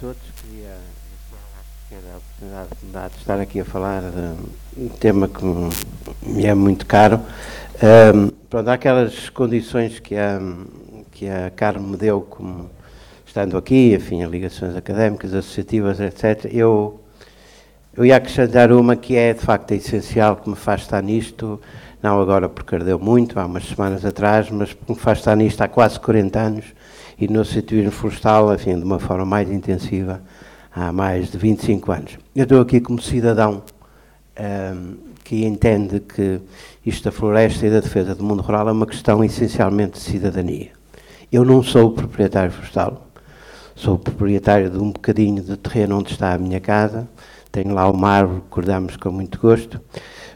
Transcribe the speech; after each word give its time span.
todos. 0.00 0.16
Queria 0.42 0.76
ter 1.88 1.96
a 1.96 2.16
oportunidade 2.18 3.14
de 3.14 3.18
estar 3.18 3.40
aqui 3.40 3.60
a 3.60 3.64
falar 3.64 4.02
de 4.02 4.80
um 4.80 4.88
tema 4.88 5.28
que 5.28 5.44
me 5.44 6.44
é 6.46 6.54
muito 6.54 6.86
caro. 6.86 7.20
Um, 7.82 8.28
pronto, 8.48 8.68
há 8.68 8.74
aquelas 8.74 9.28
condições 9.30 9.98
que 9.98 10.14
a, 10.16 10.40
que 11.10 11.28
a 11.28 11.50
Carmo 11.50 11.88
me 11.88 11.96
deu, 11.96 12.20
como 12.20 12.70
estando 13.26 13.56
aqui, 13.56 13.94
enfim, 13.94 14.24
ligações 14.26 14.76
académicas, 14.76 15.34
associativas, 15.34 15.98
etc. 15.98 16.48
Eu, 16.52 17.00
eu 17.96 18.06
ia 18.06 18.16
acrescentar 18.16 18.70
uma 18.70 18.94
que 18.94 19.16
é, 19.16 19.34
de 19.34 19.40
facto, 19.40 19.72
essencial, 19.72 20.36
que 20.36 20.48
me 20.48 20.56
faz 20.56 20.82
estar 20.82 21.02
nisto, 21.02 21.60
não 22.00 22.20
agora 22.20 22.48
porque 22.48 22.74
ardeu 22.76 22.98
muito, 23.00 23.38
há 23.40 23.46
umas 23.46 23.64
semanas 23.64 24.04
atrás, 24.04 24.48
mas 24.48 24.72
que 24.72 24.92
me 24.92 24.98
faz 24.98 25.18
estar 25.18 25.34
nisto 25.34 25.60
há 25.60 25.66
quase 25.66 25.98
40 25.98 26.38
anos, 26.38 26.64
e 27.20 27.26
no 27.28 27.40
associativismo 27.40 27.90
florestal, 27.90 28.54
enfim, 28.54 28.76
de 28.78 28.84
uma 28.84 28.98
forma 28.98 29.24
mais 29.24 29.50
intensiva, 29.50 30.22
há 30.74 30.92
mais 30.92 31.30
de 31.30 31.38
25 31.38 31.92
anos. 31.92 32.18
Eu 32.34 32.44
estou 32.44 32.60
aqui 32.60 32.80
como 32.80 33.00
cidadão 33.00 33.62
um, 34.38 34.96
que 35.24 35.44
entende 35.44 36.00
que 36.00 36.40
isto 36.86 37.04
da 37.04 37.12
floresta 37.12 37.66
e 37.66 37.70
da 37.70 37.80
defesa 37.80 38.14
do 38.14 38.24
mundo 38.24 38.42
rural 38.42 38.68
é 38.68 38.72
uma 38.72 38.86
questão 38.86 39.22
essencialmente 39.22 39.92
de 39.94 39.98
cidadania. 39.98 40.70
Eu 41.30 41.44
não 41.44 41.62
sou 41.62 41.90
proprietário 41.90 42.52
florestal, 42.52 43.06
sou 43.74 43.98
proprietário 43.98 44.70
de 44.70 44.78
um 44.78 44.90
bocadinho 44.90 45.42
de 45.42 45.56
terreno 45.56 45.98
onde 45.98 46.12
está 46.12 46.32
a 46.32 46.38
minha 46.38 46.60
casa, 46.60 47.08
tenho 47.50 47.74
lá 47.74 47.90
uma 47.90 48.08
árvore 48.08 48.42
que 48.50 48.98
com 48.98 49.10
muito 49.10 49.38
gosto, 49.38 49.80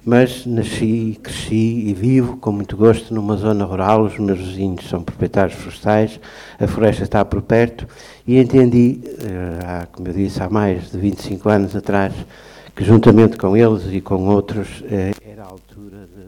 mas 0.05 0.45
nasci, 0.47 1.19
cresci 1.23 1.89
e 1.89 1.95
vivo 1.95 2.37
com 2.37 2.51
muito 2.51 2.77
gosto 2.77 3.15
numa 3.15 3.37
zona 3.37 3.65
rural, 3.65 4.03
os 4.03 4.19
meus 4.19 4.39
vizinhos 4.39 4.89
são 4.89 5.03
proprietários 5.03 5.57
florestais, 5.57 6.19
a 6.59 6.67
floresta 6.67 7.05
está 7.05 7.25
por 7.25 7.41
perto. 7.43 7.87
E 8.27 8.39
entendi, 8.39 9.01
eh, 9.05 9.59
há, 9.65 9.87
como 9.87 10.09
eu 10.09 10.13
disse, 10.13 10.43
há 10.43 10.51
mais 10.51 10.91
de 10.91 10.99
25 10.99 11.49
anos 11.49 11.77
atrás, 11.77 12.13
que 12.75 12.85
juntamente 12.85 13.37
com 13.37 13.57
eles 13.57 13.85
e 13.93 14.01
com 14.01 14.27
outros 14.27 14.83
eh, 14.91 15.13
era 15.25 15.45
a 15.45 15.47
altura 15.47 16.09
de 16.15 16.23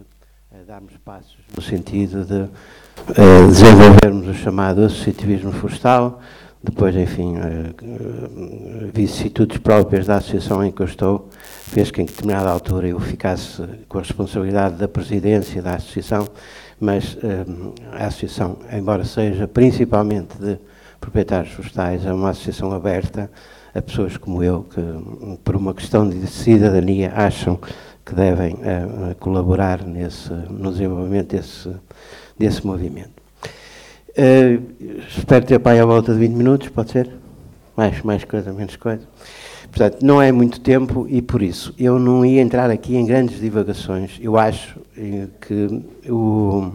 eh, 0.53 0.65
darmos 0.67 0.93
passos 1.05 1.37
no 1.57 1.63
sentido 1.63 2.25
de 2.25 2.49
desenvolvermos 3.49 4.29
o 4.29 4.35
chamado 4.35 4.85
associativismo 4.85 5.51
florestal, 5.51 6.21
depois, 6.65 6.97
enfim, 6.97 7.35
vicissitudes 8.93 9.59
próprias 9.59 10.07
da 10.07 10.17
associação 10.17 10.65
em 10.65 10.73
que 10.73 10.81
eu 10.81 10.87
estou, 10.87 11.29
fez 11.63 11.91
que 11.91 12.01
em 12.01 12.07
determinada 12.07 12.51
altura 12.51 12.89
eu 12.89 12.99
ficasse 12.99 13.63
com 13.87 13.99
a 13.99 14.01
responsabilidade 14.01 14.77
da 14.77 14.89
presidência 14.89 15.61
da 15.61 15.75
associação, 15.75 16.27
mas 16.81 17.19
a 17.93 18.07
associação, 18.07 18.57
embora 18.73 19.05
seja 19.05 19.47
principalmente 19.47 20.39
de 20.39 20.59
proprietários 20.99 21.53
florestais, 21.53 22.07
é 22.07 22.13
uma 22.13 22.31
associação 22.31 22.73
aberta 22.73 23.31
a 23.75 23.83
pessoas 23.83 24.17
como 24.17 24.43
eu, 24.43 24.63
que 24.63 24.81
por 25.45 25.57
uma 25.57 25.75
questão 25.75 26.09
de 26.09 26.27
cidadania 26.27 27.13
acham 27.15 27.59
que 28.07 28.15
devem 28.15 28.57
colaborar 29.21 29.85
nesse, 29.85 30.33
no 30.49 30.73
desenvolvimento 30.73 31.37
desse, 31.37 31.71
desse 32.39 32.67
movimento. 32.67 33.14
Uh, 34.17 34.63
espero 35.09 35.45
ter 35.45 35.59
pai 35.59 35.81
à 35.81 35.85
volta 35.85 36.13
de 36.13 36.21
20 36.21 36.35
minutos, 36.35 36.69
pode 36.69 36.93
ser? 36.93 37.11
Mais, 37.77 38.01
mais 38.03 38.23
coisa, 38.23 38.53
menos 38.53 38.77
coisa. 38.77 39.03
Portanto, 39.65 39.99
não 40.03 40.23
é 40.23 40.31
muito 40.31 40.61
tempo 40.61 41.05
e 41.09 41.21
por 41.21 41.43
isso 41.43 41.75
eu 41.77 41.99
não 41.99 42.25
ia 42.25 42.41
entrar 42.41 42.71
aqui 42.71 42.95
em 42.95 43.05
grandes 43.05 43.41
divagações. 43.41 44.17
Eu 44.21 44.39
acho 44.39 44.79
eh, 44.97 45.27
que 45.41 45.85
o, 46.09 46.71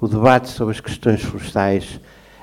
o 0.00 0.06
debate 0.06 0.48
sobre 0.48 0.72
as 0.72 0.80
questões 0.80 1.20
florestais 1.20 1.98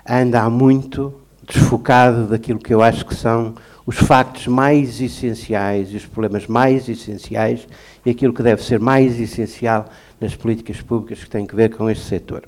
anda 0.05 0.41
há 0.41 0.49
muito 0.49 1.13
desfocado 1.47 2.27
daquilo 2.27 2.59
que 2.59 2.73
eu 2.73 2.81
acho 2.81 3.05
que 3.05 3.15
são 3.15 3.55
os 3.85 3.97
factos 3.97 4.47
mais 4.47 4.99
essenciais 4.99 5.91
e 5.91 5.95
os 5.95 6.05
problemas 6.05 6.47
mais 6.47 6.89
essenciais 6.89 7.67
e 8.05 8.09
aquilo 8.09 8.33
que 8.33 8.41
deve 8.41 8.63
ser 8.63 8.79
mais 8.79 9.19
essencial 9.19 9.85
nas 10.19 10.35
políticas 10.35 10.81
públicas 10.81 11.23
que 11.23 11.29
têm 11.29 11.45
que 11.45 11.55
ver 11.55 11.75
com 11.75 11.89
este 11.89 12.05
setor. 12.05 12.43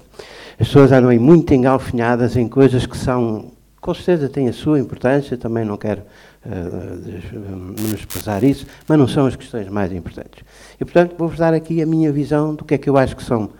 As 0.60 0.68
pessoas 0.68 0.92
andam 0.92 1.10
aí 1.10 1.20
muito 1.20 1.54
engalfinhadas 1.54 2.36
em 2.36 2.48
coisas 2.48 2.86
que 2.86 2.98
são, 2.98 3.52
com 3.80 3.94
certeza 3.94 4.30
têm 4.30 4.50
a 4.50 4.54
sua 4.54 4.80
importância, 4.80 5.38
também 5.38 5.64
não 5.64 5.78
quero 5.78 6.02
uh, 6.46 7.82
menosprezar 7.82 8.44
isso, 8.44 8.66
mas 8.88 8.98
não 8.98 9.08
são 9.08 9.28
as 9.28 9.36
questões 9.36 9.70
mais 9.70 9.92
importantes. 9.92 10.44
E, 10.80 10.86
portanto, 10.86 11.16
vou-vos 11.18 11.38
dar 11.38 11.54
aqui 11.54 11.82
a 11.82 11.86
minha 11.86 12.12
visão 12.12 12.56
do 12.56 12.66
que 12.66 12.74
é 12.74 12.78
que 12.78 12.90
eu 12.90 12.98
acho 12.98 13.16
que 13.16 13.24
são 13.24 13.52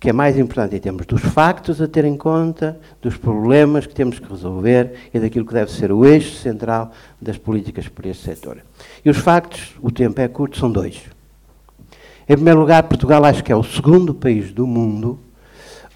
que 0.00 0.10
é 0.10 0.12
mais 0.12 0.38
importante 0.38 0.76
em 0.76 0.78
termos 0.78 1.06
dos 1.06 1.20
factos 1.20 1.82
a 1.82 1.88
ter 1.88 2.04
em 2.04 2.16
conta, 2.16 2.78
dos 3.02 3.16
problemas 3.16 3.86
que 3.86 3.94
temos 3.94 4.18
que 4.18 4.30
resolver 4.30 4.92
e 5.12 5.18
daquilo 5.18 5.44
que 5.44 5.54
deve 5.54 5.70
ser 5.72 5.90
o 5.90 6.04
eixo 6.04 6.36
central 6.36 6.92
das 7.20 7.36
políticas 7.36 7.88
por 7.88 8.06
este 8.06 8.24
setor. 8.24 8.58
E 9.04 9.10
os 9.10 9.16
factos, 9.16 9.74
o 9.82 9.90
tempo 9.90 10.20
é 10.20 10.28
curto, 10.28 10.56
são 10.56 10.70
dois. 10.70 11.02
Em 12.28 12.34
primeiro 12.34 12.60
lugar, 12.60 12.82
Portugal 12.84 13.24
acho 13.24 13.42
que 13.42 13.50
é 13.50 13.56
o 13.56 13.64
segundo 13.64 14.14
país 14.14 14.52
do 14.52 14.66
mundo 14.66 15.18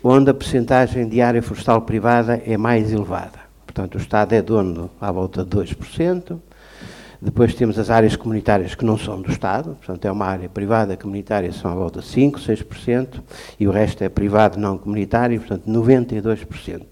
onde 0.03 0.31
a 0.31 0.35
percentagem 0.35 1.09
de 1.09 1.21
área 1.21 1.43
florestal 1.43 1.83
privada 1.83 2.43
é 2.45 2.57
mais 2.57 2.93
elevada. 2.93 3.39
Portanto, 3.65 3.95
o 3.95 3.99
Estado 3.99 4.33
é 4.33 4.43
dono 4.43 4.91
à 5.01 5.12
volta 5.12 5.45
de 5.45 5.57
2%, 5.57 6.39
depois 7.25 7.55
temos 7.55 7.78
as 7.78 7.88
áreas 7.88 8.16
comunitárias 8.16 8.75
que 8.75 8.84
não 8.84 8.99
são 8.99 9.22
do 9.22 9.31
Estado, 9.31 9.77
portanto 9.77 10.05
é 10.05 10.10
uma 10.10 10.27
área 10.27 10.49
privada 10.49 10.97
comunitária, 10.97 11.53
são 11.53 11.71
à 11.71 11.75
volta 11.75 12.00
de 12.00 12.06
5%, 12.06 12.33
6%, 12.33 13.22
e 13.60 13.69
o 13.69 13.71
resto 13.71 14.03
é 14.03 14.09
privado 14.09 14.59
não 14.59 14.77
comunitário, 14.77 15.38
portanto 15.38 15.71
92%. 15.71 16.82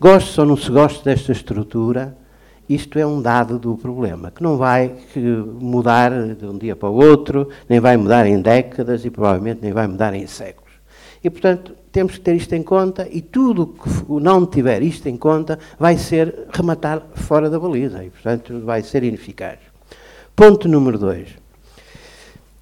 Gosto 0.00 0.40
ou 0.40 0.46
não 0.46 0.56
se 0.56 0.68
gosta 0.68 1.04
desta 1.08 1.30
estrutura, 1.30 2.18
isto 2.68 2.98
é 2.98 3.06
um 3.06 3.22
dado 3.22 3.56
do 3.56 3.76
problema, 3.76 4.32
que 4.32 4.42
não 4.42 4.56
vai 4.56 4.96
mudar 5.60 6.10
de 6.34 6.44
um 6.44 6.58
dia 6.58 6.74
para 6.74 6.88
o 6.88 6.94
outro, 6.94 7.48
nem 7.68 7.78
vai 7.78 7.96
mudar 7.96 8.26
em 8.26 8.42
décadas 8.42 9.04
e 9.04 9.10
provavelmente 9.10 9.60
nem 9.62 9.72
vai 9.72 9.86
mudar 9.86 10.12
em 10.12 10.26
séculos. 10.26 10.61
E, 11.22 11.30
portanto, 11.30 11.74
temos 11.92 12.14
que 12.14 12.20
ter 12.20 12.34
isto 12.34 12.54
em 12.54 12.62
conta 12.62 13.06
e 13.10 13.20
tudo 13.20 13.66
que 13.66 14.12
não 14.20 14.46
tiver 14.46 14.82
isto 14.82 15.08
em 15.08 15.16
conta 15.16 15.58
vai 15.78 15.96
ser 15.96 16.46
rematar 16.52 17.02
fora 17.14 17.48
da 17.48 17.60
baliza 17.60 18.02
e, 18.02 18.10
portanto, 18.10 18.60
vai 18.64 18.82
ser 18.82 19.04
ineficaz. 19.04 19.58
Ponto 20.34 20.68
número 20.68 20.98
dois. 20.98 21.28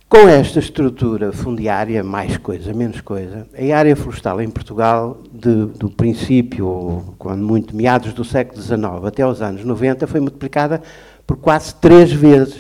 Com 0.09 0.29
esta 0.29 0.59
estrutura 0.59 1.31
fundiária, 1.31 2.03
mais 2.03 2.37
coisa, 2.37 2.75
menos 2.75 3.01
coisa, 3.01 3.47
a 3.55 3.79
área 3.79 3.95
florestal 3.95 4.43
em 4.43 4.51
Portugal, 4.51 5.23
de, 5.33 5.67
do 5.67 5.89
princípio, 5.89 7.15
quando 7.17 7.45
muito, 7.45 7.77
meados 7.77 8.13
do 8.13 8.25
século 8.25 8.61
XIX 8.61 8.83
até 9.07 9.25
os 9.25 9.41
anos 9.41 9.65
90, 9.65 10.09
foi 10.09 10.19
multiplicada 10.19 10.83
por 11.25 11.37
quase 11.37 11.77
três 11.77 12.13
vezes. 12.13 12.59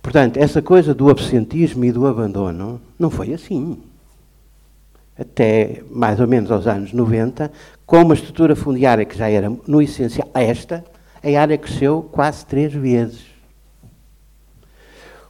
Portanto, 0.00 0.38
essa 0.38 0.62
coisa 0.62 0.94
do 0.94 1.10
absentismo 1.10 1.84
e 1.84 1.92
do 1.92 2.06
abandono 2.06 2.80
não 2.98 3.10
foi 3.10 3.34
assim 3.34 3.76
até 5.18 5.82
mais 5.90 6.20
ou 6.20 6.26
menos 6.26 6.50
aos 6.50 6.66
anos 6.66 6.92
90, 6.92 7.50
com 7.86 8.02
uma 8.02 8.14
estrutura 8.14 8.54
fundiária 8.54 9.04
que 9.04 9.16
já 9.16 9.28
era 9.28 9.50
no 9.66 9.80
essencial 9.80 10.28
esta, 10.34 10.84
a 11.22 11.40
área 11.40 11.58
cresceu 11.58 12.08
quase 12.12 12.44
três 12.44 12.72
vezes. 12.72 13.24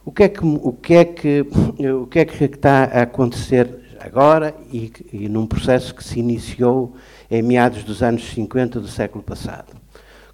O 0.03 0.11
que 0.11 0.23
é 0.23 0.29
que, 0.29 0.39
o 0.43 0.71
que, 0.71 0.93
é 0.93 1.05
que, 1.05 1.45
o 2.01 2.07
que, 2.07 2.19
é 2.19 2.25
que 2.25 2.43
está 2.45 2.83
a 2.83 3.01
acontecer 3.01 3.97
agora 3.99 4.55
e, 4.71 4.91
e 5.11 5.27
num 5.27 5.45
processo 5.45 5.93
que 5.93 6.03
se 6.03 6.19
iniciou 6.19 6.95
em 7.29 7.41
meados 7.41 7.83
dos 7.83 8.01
anos 8.01 8.23
50 8.29 8.79
do 8.79 8.87
século 8.87 9.23
passado? 9.23 9.75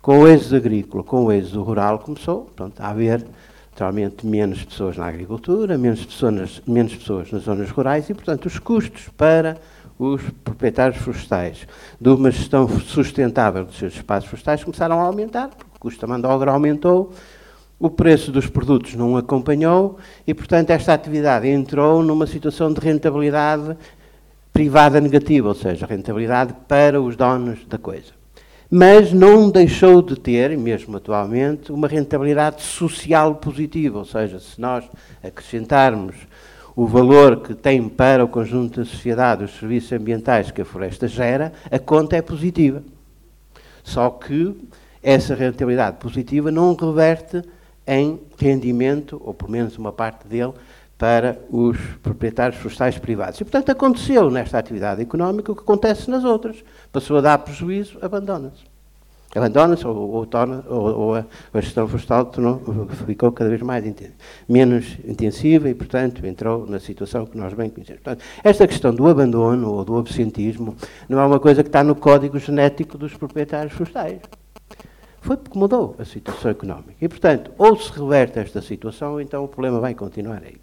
Com 0.01 0.19
o 0.19 0.27
êxodo 0.27 0.57
agrícola, 0.57 1.03
com 1.03 1.25
o 1.25 1.31
êxodo 1.31 1.63
rural, 1.63 1.99
começou 1.99 2.51
pronto, 2.55 2.79
a 2.79 2.89
haver 2.89 3.25
naturalmente 3.73 4.25
menos 4.25 4.63
pessoas 4.63 4.97
na 4.97 5.07
agricultura, 5.07 5.77
menos 5.79 6.05
pessoas, 6.05 6.61
menos 6.67 6.95
pessoas 6.95 7.31
nas 7.31 7.41
zonas 7.41 7.71
rurais 7.71 8.07
e, 8.07 8.13
portanto, 8.13 8.45
os 8.45 8.59
custos 8.59 9.09
para 9.17 9.57
os 9.97 10.21
proprietários 10.43 11.01
florestais 11.01 11.67
de 11.99 12.09
uma 12.09 12.29
gestão 12.29 12.67
sustentável 12.67 13.65
dos 13.65 13.77
seus 13.77 13.95
espaços 13.95 14.29
florestais 14.29 14.63
começaram 14.63 14.99
a 14.99 15.03
aumentar, 15.03 15.49
porque 15.49 15.75
o 15.75 15.79
custo 15.79 16.01
da 16.01 16.07
mão 16.07 16.21
de 16.21 16.27
obra 16.27 16.51
aumentou, 16.51 17.11
o 17.79 17.89
preço 17.89 18.31
dos 18.31 18.45
produtos 18.47 18.93
não 18.93 19.17
acompanhou 19.17 19.97
e, 20.25 20.33
portanto, 20.35 20.69
esta 20.69 20.93
atividade 20.93 21.47
entrou 21.47 22.03
numa 22.03 22.27
situação 22.27 22.71
de 22.71 22.79
rentabilidade 22.79 23.75
privada 24.53 25.01
negativa, 25.01 25.47
ou 25.47 25.55
seja, 25.55 25.87
rentabilidade 25.87 26.53
para 26.67 27.01
os 27.01 27.15
donos 27.15 27.65
da 27.65 27.79
coisa 27.79 28.22
mas 28.75 29.13
não 29.13 29.51
deixou 29.51 30.01
de 30.01 30.15
ter, 30.15 30.57
mesmo 30.57 30.97
atualmente, 30.97 31.71
uma 31.71 31.87
rentabilidade 31.87 32.63
social 32.63 33.35
positiva, 33.35 33.99
ou 33.99 34.03
seja, 34.03 34.39
se 34.39 34.59
nós 34.59 34.83
acrescentarmos 35.23 36.15
o 36.75 36.87
valor 36.87 37.41
que 37.41 37.53
tem 37.53 37.87
para 37.87 38.25
o 38.25 38.27
conjunto 38.27 38.79
da 38.79 38.85
sociedade 38.87 39.43
os 39.43 39.59
serviços 39.59 39.91
ambientais 39.91 40.49
que 40.49 40.63
a 40.63 40.65
floresta 40.65 41.07
gera, 41.07 41.53
a 41.69 41.77
conta 41.77 42.17
é 42.17 42.21
positiva. 42.23 42.81
Só 43.83 44.09
que 44.09 44.55
essa 45.03 45.35
rentabilidade 45.35 45.97
positiva 45.97 46.49
não 46.49 46.73
reverte 46.73 47.43
em 47.85 48.19
rendimento, 48.39 49.21
ou 49.23 49.35
pelo 49.35 49.51
menos 49.51 49.77
uma 49.77 49.91
parte 49.91 50.27
dele, 50.27 50.53
para 51.03 51.37
os 51.49 51.77
proprietários 52.01 52.57
florestais 52.61 52.97
privados. 52.97 53.37
E, 53.41 53.43
portanto, 53.43 53.69
aconteceu 53.69 54.31
nesta 54.31 54.57
atividade 54.57 55.01
económica 55.01 55.51
o 55.51 55.55
que 55.55 55.61
acontece 55.61 56.09
nas 56.09 56.23
outras. 56.23 56.63
Passou 56.93 57.17
a 57.17 57.21
dar 57.21 57.37
prejuízo, 57.39 57.97
abandona-se. 58.01 58.63
abandona-se 59.35 59.85
ou, 59.85 59.93
ou, 59.97 60.25
ou, 60.69 60.99
ou 60.99 61.15
a, 61.15 61.25
a, 61.53 61.59
gestão 61.59 61.89
florestal 61.89 62.23
tornou, 62.27 62.87
ficou 63.05 63.33
cada 63.33 63.49
vez 63.49 63.61
mais 63.61 63.83
menos 64.47 64.97
intensiva 65.03 65.67
e, 65.67 65.73
portanto, 65.73 66.25
entrou 66.25 66.65
na 66.65 66.79
situação 66.79 67.25
que 67.25 67.37
nós 67.37 67.53
bem 67.53 67.69
conhecemos. 67.69 68.01
Portanto, 68.01 68.23
esta 68.41 68.65
questão 68.65 68.95
do 68.95 69.05
abandono 69.05 69.73
ou 69.73 69.83
do 69.83 69.97
absentismo 69.97 70.73
não 71.09 71.19
é 71.19 71.25
uma 71.25 71.37
coisa 71.41 71.63
que 71.63 71.67
está 71.69 71.83
no 71.83 71.95
código 71.95 72.39
genético 72.39 72.97
dos 72.97 73.13
proprietários 73.13 73.73
florestais. 73.73 74.21
Foi 75.19 75.35
porque 75.35 75.59
mudou 75.59 75.97
a 75.99 76.05
situação 76.05 76.49
económica. 76.49 76.95
E, 77.01 77.09
portanto, 77.09 77.51
ou 77.57 77.77
se 77.77 77.91
reverte 77.91 78.39
esta 78.39 78.61
situação, 78.61 79.11
ou 79.11 79.19
então 79.19 79.43
o 79.43 79.49
problema 79.49 79.81
vai 79.81 79.93
continuar 79.93 80.41
aí. 80.41 80.55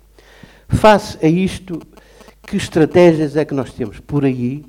Face 0.71 1.19
a 1.23 1.29
isto, 1.29 1.81
que 2.47 2.57
estratégias 2.57 3.37
é 3.37 3.45
que 3.45 3.55
nós 3.55 3.73
temos 3.73 4.01
por 4.01 4.25
aí 4.25 4.65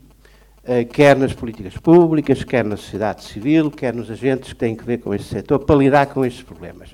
eh, 0.63 0.83
quer 0.83 1.15
nas 1.15 1.33
políticas 1.33 1.75
públicas, 1.77 2.43
quer 2.43 2.63
na 2.63 2.77
sociedade 2.77 3.23
civil, 3.23 3.71
quer 3.71 3.93
nos 3.95 4.11
agentes 4.11 4.53
que 4.53 4.59
têm 4.59 4.75
que 4.75 4.83
ver 4.83 4.99
com 4.99 5.13
este 5.13 5.27
setor, 5.27 5.59
para 5.59 5.75
lidar 5.75 6.05
com 6.07 6.23
estes 6.23 6.43
problemas. 6.43 6.89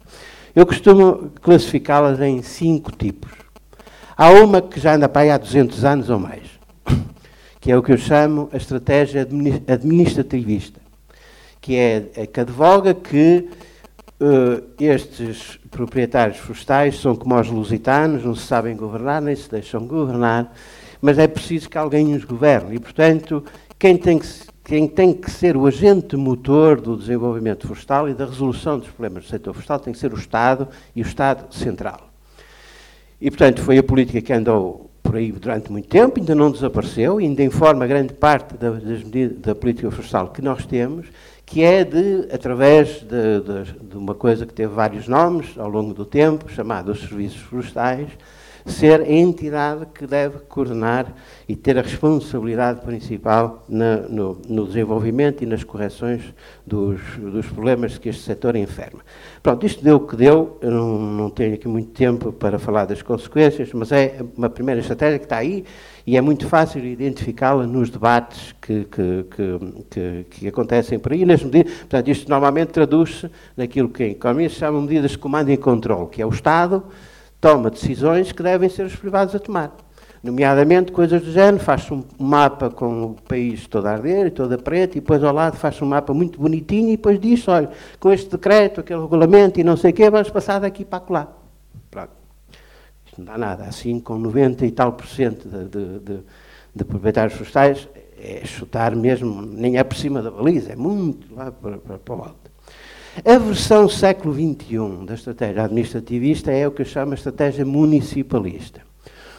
Eu 0.56 0.65
costumo 0.65 1.31
classificá-las 1.42 2.19
em 2.21 2.42
cinco 2.42 2.92
tipos. 2.92 3.31
Há 4.15 4.30
uma 4.31 4.62
que 4.62 4.80
já 4.80 4.95
anda 4.95 5.09
para 5.09 5.24
aí 5.24 5.31
há 5.31 5.38
200 5.38 5.83
anos 5.83 6.09
ou 6.09 6.18
mais, 6.18 6.44
que 7.59 7.71
é 7.71 7.77
o 7.77 7.83
que 7.83 7.92
eu 7.92 7.98
chamo 7.98 8.50
a 8.54 8.57
estratégia 8.57 9.27
administrativista, 9.68 10.80
que 11.59 11.75
é 11.75 12.04
a 12.24 12.25
que 12.25 12.39
advoga 12.39 12.94
que 12.94 13.50
uh, 14.19 14.64
estes 14.80 15.60
proprietários 15.69 16.38
florestais 16.38 17.00
são 17.00 17.16
como 17.16 17.40
os 17.40 17.50
lusitanos, 17.50 18.24
não 18.24 18.36
se 18.36 18.46
sabem 18.46 18.75
governar, 18.75 19.22
nem 19.22 19.36
se 19.36 19.50
deixam 19.50 19.86
governar, 19.86 20.54
mas 21.02 21.19
é 21.19 21.28
preciso 21.28 21.69
que 21.69 21.78
alguém 21.78 22.16
os 22.16 22.24
governe. 22.24 22.75
E, 22.75 22.80
portanto, 22.80 23.44
quem 23.78 23.98
tem 23.98 24.19
que, 24.19 24.28
quem 24.64 24.88
tem 24.88 25.14
que 25.14 25.30
ser 25.30 25.56
o 25.56 25.66
agente 25.68 26.16
motor 26.16 26.81
do 26.81 26.98
desenvolvimento 26.98 27.68
florestal 27.68 28.10
e 28.10 28.14
da 28.14 28.25
resolução 28.25 28.80
dos 28.80 28.90
problemas 28.90 29.25
do 29.25 29.30
setor 29.30 29.54
florestal 29.54 29.80
tem 29.80 29.94
que 29.94 30.00
ser 30.00 30.14
o 30.14 30.18
Estado 30.18 30.68
e 30.96 31.02
o 31.02 31.06
Estado 31.06 31.54
central. 31.54 32.10
E, 33.19 33.30
portanto, 33.30 33.62
foi 33.62 33.78
a 33.78 33.84
política 33.84 34.22
que 34.22 34.34
andou 34.34 34.92
por 35.02 35.16
aí 35.16 35.31
durante 35.31 35.72
muito 35.72 35.88
tempo, 35.88 36.19
ainda 36.19 36.36
não 36.36 36.52
desapareceu, 36.52 37.18
ainda 37.18 37.42
informa 37.42 37.88
grande 37.88 38.14
parte 38.14 38.58
da, 38.58 38.72
das 38.72 39.04
medidas, 39.04 39.40
da 39.40 39.56
política 39.56 39.90
florestal 39.90 40.28
que 40.30 40.42
nós 40.42 40.66
temos, 40.66 41.08
que 41.47 41.63
é 41.63 41.85
de, 41.85 42.27
através 42.29 42.99
de, 42.99 43.39
de, 43.39 43.71
de, 43.81 43.97
uma 43.97 44.13
coisa 44.13 44.45
que 44.45 44.53
teve 44.53 44.73
vários 44.73 45.07
nomes 45.07 45.57
ao 45.57 45.69
longo 45.69 45.94
do 45.94 46.05
tempo, 46.05 46.51
chamada 46.51 46.91
os 46.91 46.99
serviços 46.99 47.39
florestais, 47.39 48.09
ser 48.72 49.02
a 49.02 49.12
entidade 49.12 49.86
que 49.94 50.06
deve 50.06 50.40
coordenar 50.40 51.14
e 51.48 51.56
ter 51.56 51.78
a 51.78 51.81
responsabilidade 51.81 52.81
principal 52.81 53.64
na, 53.68 53.98
no, 53.98 54.42
no, 54.48 54.66
desenvolvimento 54.66 55.42
e 55.44 55.46
nas 55.46 55.64
correções 55.64 56.22
dos, 56.66 57.00
dos, 57.18 57.46
problemas 57.48 57.98
que 57.98 58.10
este 58.10 58.24
setor 58.24 58.56
enferma. 58.56 59.00
Pronto, 59.42 59.66
isto 59.66 59.84
deu 59.84 59.96
o 59.96 60.00
que 60.02 60.16
deu, 60.16 60.58
eu 60.62 60.72
não, 60.72 61.00
não 61.00 61.30
tenho 61.30 61.54
aqui 61.54 61.68
muito 61.68 61.92
tempo 61.92 62.31
para 62.34 62.60
falar 62.60 62.86
das 62.86 63.02
consequências, 63.02 63.72
mas 63.74 63.92
é 63.92 64.18
uma 64.36 64.50
primeira 64.50 64.81
estratégia 64.81 65.19
que 65.19 65.25
está 65.25 65.38
aí 65.38 65.64
e 66.06 66.18
é 66.18 66.22
muito 66.22 66.48
fácil 66.48 66.84
identificá-la 66.86 67.66
nos 67.66 67.90
debates 67.90 68.56
que, 68.62 68.86
que, 68.86 69.25
que, 69.90 70.25
que, 70.30 70.48
acontecem 70.48 71.00
por 71.00 71.14
aí. 71.14 71.25
Nas 71.25 71.44
medidas, 71.44 71.74
portanto, 71.80 72.08
isto 72.10 72.30
normalmente 72.30 72.69
traduz-se 72.69 73.30
naquilo 73.56 73.90
que 73.90 74.04
em 74.04 74.12
economia 74.12 74.50
se 74.50 74.56
chama 74.56 74.81
medidas 74.81 75.12
de 75.12 75.18
comando 75.18 75.50
e 75.50 75.58
controle, 75.58 76.08
que 76.08 76.22
é 76.22 76.25
o 76.25 76.30
Estado 76.30 76.84
toma 77.47 77.69
decisões 77.69 78.33
que 78.33 78.44
devem 78.44 78.67
ser 78.67 78.85
os 78.85 78.95
privados 78.97 79.33
a 79.33 79.39
tomar. 79.39 79.73
Nomeadamente 80.21 80.91
coisas 80.91 81.21
do 81.21 81.31
género, 81.31 81.63
faz-se 81.63 81.94
um 81.94 82.03
mapa 82.19 82.69
com 82.69 83.03
o 83.03 83.13
país 83.21 83.65
todo 83.67 83.85
a 83.85 83.91
arder 83.91 84.27
e 84.27 84.31
todo 84.31 84.53
a 84.53 84.57
preto, 84.57 84.97
e 84.97 84.99
depois 84.99 85.23
ao 85.23 85.33
lado 85.33 85.55
faz-se 85.55 85.81
um 85.81 85.88
mapa 85.88 86.13
muito 86.13 86.41
bonitinho, 86.41 86.89
e 86.89 86.97
depois 86.97 87.17
diz, 87.17 87.47
olha, 87.47 87.69
com 88.01 88.11
este 88.11 88.29
decreto, 88.29 88.81
aquele 88.81 88.99
regulamento 88.99 89.61
e 89.61 89.63
não 89.63 89.77
sei 89.77 89.91
o 89.91 89.94
quê, 89.94 90.09
vamos 90.09 90.29
passar 90.29 90.59
daqui 90.59 90.83
para 90.83 91.01
lá. 91.07 91.33
Pronto. 91.89 92.09
Isto 93.05 93.19
não 93.19 93.25
dá 93.25 93.38
nada. 93.38 93.63
Assim, 93.63 93.97
com 94.01 94.17
90 94.17 94.65
e 94.65 94.71
tal 94.71 94.91
por 94.91 95.07
cento 95.07 95.47
de, 95.47 95.69
de, 95.69 95.99
de, 95.99 96.19
de 96.75 96.83
proprietários 96.83 97.33
florestais, 97.35 97.88
é 98.19 98.45
chutar 98.45 98.94
mesmo, 98.94 99.41
nem 99.41 99.77
é 99.77 99.85
por 99.85 99.95
cima 99.95 100.21
da 100.21 100.31
baliza, 100.31 100.73
é 100.73 100.75
muito 100.75 101.33
lá 101.33 101.49
para, 101.49 101.77
para, 101.77 101.97
para 101.97 102.13
o 102.13 102.21
alto. 102.23 102.51
A 103.25 103.38
versão 103.40 103.90
século 103.90 104.31
XXI 104.31 105.06
da 105.06 105.16
estratégia 105.16 105.64
administrativista 105.64 106.52
é 106.52 106.68
o 106.68 106.72
que 106.72 106.84
eu 106.84 106.86
chamo 106.86 107.14
de 107.14 107.19
estratégia 107.19 107.66
municipalista. 107.66 108.81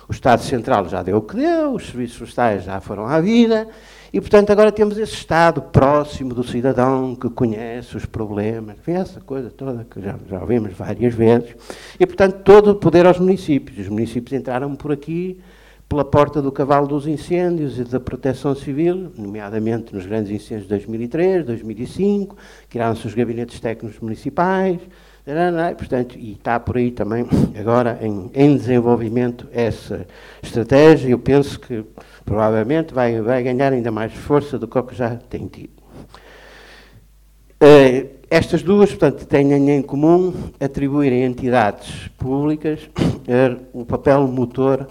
O 0.08 0.12
Estado 0.12 0.42
Central 0.42 0.88
já 0.88 1.00
deu 1.00 1.18
o 1.18 1.22
que 1.22 1.36
deu, 1.36 1.74
os 1.74 1.86
serviços 1.86 2.16
florestais 2.16 2.64
já 2.64 2.80
foram 2.80 3.06
à 3.06 3.20
vida, 3.20 3.68
e, 4.12 4.20
portanto, 4.20 4.50
agora 4.50 4.72
temos 4.72 4.98
esse 4.98 5.12
Estado 5.12 5.62
próximo 5.62 6.34
do 6.34 6.42
cidadão, 6.42 7.14
que 7.14 7.30
conhece 7.30 7.96
os 7.96 8.04
problemas, 8.04 8.76
essa 8.84 9.20
coisa 9.20 9.48
toda 9.48 9.86
que 9.88 10.00
já, 10.00 10.16
já 10.28 10.40
ouvimos 10.40 10.72
várias 10.72 11.14
vezes, 11.14 11.54
e, 12.00 12.04
portanto, 12.06 12.42
todo 12.42 12.72
o 12.72 12.74
poder 12.74 13.06
aos 13.06 13.20
municípios. 13.20 13.78
Os 13.78 13.88
municípios 13.88 14.32
entraram 14.32 14.74
por 14.74 14.90
aqui 14.90 15.38
pela 15.88 16.04
porta 16.04 16.42
do 16.42 16.52
cavalo 16.52 16.86
dos 16.86 17.06
incêndios 17.06 17.78
e 17.78 17.84
da 17.84 17.98
proteção 17.98 18.54
civil, 18.54 19.10
nomeadamente 19.16 19.94
nos 19.94 20.04
grandes 20.04 20.30
incêndios 20.30 20.64
de 20.64 20.68
2003, 20.68 21.46
2005, 21.46 22.36
criaram-se 22.68 23.06
os 23.06 23.14
gabinetes 23.14 23.58
técnicos 23.58 23.98
municipais, 23.98 24.78
portanto, 25.78 26.18
e 26.18 26.32
está 26.32 26.60
por 26.60 26.76
aí 26.76 26.90
também 26.90 27.26
agora 27.58 27.98
em, 28.02 28.30
em, 28.34 28.56
desenvolvimento 28.56 29.46
essa 29.50 30.06
estratégia. 30.42 31.10
Eu 31.10 31.18
penso 31.18 31.58
que 31.58 31.84
provavelmente 32.24 32.92
vai, 32.92 33.20
vai 33.20 33.42
ganhar 33.42 33.72
ainda 33.72 33.90
mais 33.90 34.12
força 34.12 34.58
do 34.58 34.68
que 34.68 34.78
o 34.78 34.82
que 34.82 34.94
já 34.94 35.16
tem 35.16 35.46
tido. 35.46 35.78
Uh, 37.62 38.08
estas 38.30 38.62
duas, 38.62 38.90
portanto, 38.90 39.26
têm 39.26 39.52
em 39.70 39.82
comum 39.82 40.32
atribuir 40.60 41.12
a 41.12 41.26
entidades 41.26 42.08
públicas 42.16 42.88
uh, 42.94 43.66
o 43.72 43.84
papel 43.84 44.26
motor 44.28 44.86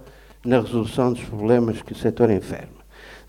na 0.47 0.61
resolução 0.61 1.11
dos 1.11 1.21
problemas 1.23 1.81
que 1.81 1.91
o 1.91 1.95
setor 1.95 2.31
enferma. 2.31 2.77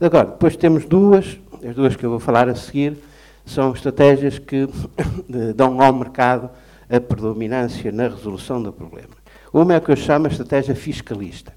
Agora, 0.00 0.26
depois 0.26 0.56
temos 0.56 0.84
duas, 0.84 1.36
as 1.68 1.74
duas 1.74 1.96
que 1.96 2.06
eu 2.06 2.10
vou 2.10 2.20
falar 2.20 2.48
a 2.48 2.54
seguir, 2.54 2.96
são 3.44 3.72
estratégias 3.72 4.38
que 4.38 4.68
dão 5.56 5.82
ao 5.82 5.92
mercado 5.92 6.48
a 6.88 7.00
predominância 7.00 7.90
na 7.90 8.06
resolução 8.06 8.62
do 8.62 8.72
problema. 8.72 9.10
Uma 9.52 9.74
é 9.74 9.78
o 9.78 9.80
que 9.80 9.90
eu 9.90 9.96
chamo 9.96 10.26
a 10.26 10.30
estratégia 10.30 10.76
fiscalista. 10.76 11.52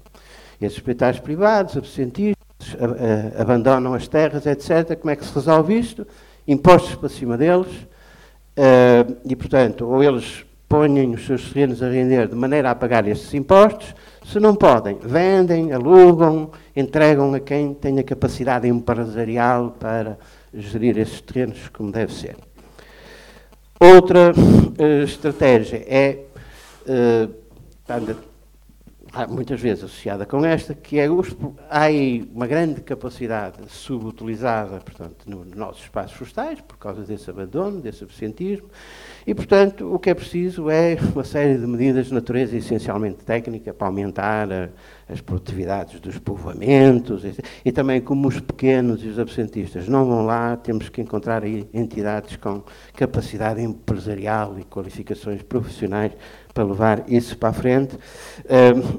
Esses 0.60 0.78
hospitais 0.78 1.20
privados, 1.20 1.76
absentistas, 1.76 2.42
abandonam 3.38 3.94
as 3.94 4.08
terras, 4.08 4.46
etc. 4.46 4.98
Como 4.98 5.10
é 5.10 5.16
que 5.16 5.24
se 5.24 5.32
resolve 5.32 5.78
isto? 5.78 6.04
Impostos 6.46 6.96
para 6.96 7.08
cima 7.08 7.36
deles, 7.36 7.68
uh, 7.68 9.16
e, 9.24 9.36
portanto, 9.36 9.86
ou 9.86 10.02
eles 10.02 10.44
põem 10.68 11.14
os 11.14 11.24
seus 11.24 11.52
terrenos 11.52 11.82
a 11.82 11.88
render 11.88 12.26
de 12.26 12.34
maneira 12.34 12.70
a 12.70 12.74
pagar 12.74 13.06
esses 13.06 13.32
impostos, 13.34 13.94
se 14.24 14.38
não 14.38 14.54
podem, 14.54 14.98
vendem, 14.98 15.72
alugam, 15.72 16.50
entregam 16.74 17.34
a 17.34 17.40
quem 17.40 17.74
tem 17.74 17.98
a 17.98 18.04
capacidade 18.04 18.68
empresarial 18.68 19.76
para 19.78 20.18
gerir 20.54 20.98
esses 20.98 21.20
terrenos 21.20 21.68
como 21.68 21.90
deve 21.90 22.12
ser. 22.12 22.36
Outra 23.80 24.32
uh, 24.32 25.02
estratégia 25.02 25.84
é, 25.88 26.24
uh, 26.86 27.42
muitas 29.28 29.60
vezes 29.60 29.84
associada 29.84 30.24
com 30.24 30.44
esta, 30.44 30.72
que 30.72 30.98
é 30.98 31.06
há 31.06 31.88
uma 32.32 32.46
grande 32.46 32.80
capacidade 32.80 33.58
subutilizada, 33.68 34.78
portanto, 34.80 35.28
nos 35.28 35.48
no 35.48 35.56
nossos 35.56 35.82
espaços 35.82 36.12
florestais, 36.12 36.60
por 36.60 36.78
causa 36.78 37.02
desse 37.02 37.28
abandono, 37.28 37.80
desse 37.80 38.04
absentismo, 38.04 38.68
e, 39.26 39.34
portanto, 39.34 39.92
o 39.94 39.98
que 39.98 40.10
é 40.10 40.14
preciso 40.14 40.68
é 40.68 40.96
uma 41.14 41.24
série 41.24 41.56
de 41.56 41.66
medidas 41.66 42.06
de 42.06 42.14
natureza 42.14 42.56
essencialmente 42.56 43.24
técnica 43.24 43.72
para 43.72 43.86
aumentar 43.86 44.52
a, 44.52 44.68
as 45.08 45.20
produtividades 45.20 46.00
dos 46.00 46.18
povoamentos 46.18 47.24
e, 47.64 47.72
também 47.72 48.00
como 48.00 48.28
os 48.28 48.40
pequenos 48.40 49.04
e 49.04 49.08
os 49.08 49.18
absentistas 49.18 49.88
não 49.88 50.06
vão 50.06 50.24
lá, 50.24 50.56
temos 50.56 50.88
que 50.88 51.00
encontrar 51.00 51.42
aí 51.42 51.68
entidades 51.72 52.36
com 52.36 52.62
capacidade 52.94 53.60
empresarial 53.60 54.58
e 54.58 54.64
qualificações 54.64 55.42
profissionais 55.42 56.12
para 56.54 56.64
levar 56.64 57.04
isso 57.08 57.36
para 57.36 57.48
a 57.48 57.52
frente. 57.52 57.98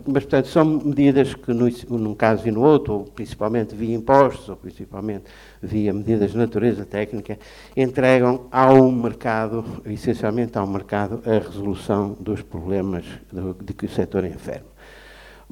Mas, 0.05 0.23
portanto, 0.23 0.47
são 0.47 0.65
medidas 0.65 1.33
que, 1.33 1.53
num 1.53 2.15
caso 2.15 2.47
e 2.47 2.51
no 2.51 2.61
outro, 2.61 2.93
ou 2.93 3.03
principalmente 3.05 3.75
via 3.75 3.95
impostos, 3.95 4.49
ou 4.49 4.55
principalmente 4.55 5.25
via 5.61 5.93
medidas 5.93 6.31
de 6.31 6.37
natureza 6.37 6.85
técnica, 6.85 7.37
entregam 7.77 8.47
ao 8.51 8.91
mercado, 8.91 9.63
essencialmente 9.85 10.57
ao 10.57 10.67
mercado, 10.67 11.21
a 11.25 11.39
resolução 11.39 12.17
dos 12.19 12.41
problemas 12.41 13.05
de 13.63 13.73
que 13.73 13.85
o 13.85 13.89
setor 13.89 14.25
enferma. 14.25 14.72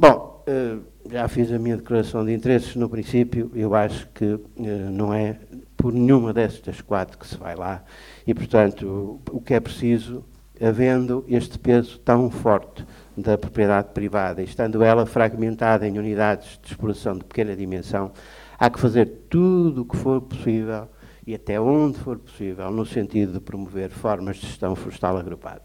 Bom, 0.02 0.44
uh, 0.48 0.84
já 1.12 1.28
fiz 1.28 1.52
a 1.52 1.60
minha 1.60 1.78
declaração 1.78 2.26
de 2.26 2.34
interesses 2.34 2.76
no 2.76 2.90
princípio, 2.90 3.52
eu 3.54 3.76
acho 3.76 4.10
que 4.10 4.26
uh, 4.26 4.44
não 4.92 5.14
é 5.14 5.38
por 5.78 5.94
nenhuma 5.94 6.34
destas 6.34 6.82
quatro 6.82 7.20
que 7.20 7.28
se 7.28 7.38
vai 7.38 7.56
lá, 7.56 7.84
e, 8.26 8.34
portanto, 8.34 9.22
o 9.30 9.40
que 9.40 9.54
é 9.54 9.60
preciso 9.60 10.26
havendo 10.60 11.24
este 11.28 11.60
peso 11.60 12.00
tão 12.00 12.32
forte 12.32 12.84
da 13.16 13.38
propriedade 13.38 13.90
privada, 13.94 14.42
estando 14.42 14.82
ela 14.82 15.06
fragmentada 15.06 15.88
em 15.88 16.00
unidades 16.00 16.60
de 16.64 16.72
exploração 16.72 17.16
de 17.16 17.24
pequena 17.24 17.56
dimensão, 17.56 18.12
há 18.58 18.72
que 18.72 18.80
fazer 18.80 19.06
tudo 19.30 19.84
o 19.84 19.86
que 19.86 19.98
for 19.98 20.20
possível 20.20 20.90
e 21.28 21.36
até 21.36 21.62
onde 21.62 22.00
for 22.00 22.18
possível, 22.18 22.72
no 22.72 22.88
sentido 22.88 23.34
de 23.34 23.40
promover 23.40 23.92
formas 23.92 24.38
de 24.38 24.48
gestão 24.48 24.76
florestal 24.76 25.16
agrupada. 25.16 25.62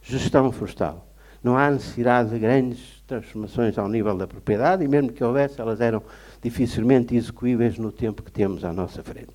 Gestão 0.00 0.50
florestal. 0.50 1.06
Não 1.42 1.58
há 1.58 1.70
necessidade 1.70 2.30
de 2.30 2.38
grandes 2.38 2.93
transformações 3.06 3.78
ao 3.78 3.88
nível 3.88 4.16
da 4.16 4.26
propriedade 4.26 4.84
e 4.84 4.88
mesmo 4.88 5.12
que 5.12 5.22
houvesse, 5.22 5.60
elas 5.60 5.80
eram 5.80 6.02
dificilmente 6.42 7.14
execuíveis 7.14 7.78
no 7.78 7.92
tempo 7.92 8.22
que 8.22 8.32
temos 8.32 8.64
à 8.64 8.72
nossa 8.72 9.02
frente. 9.02 9.32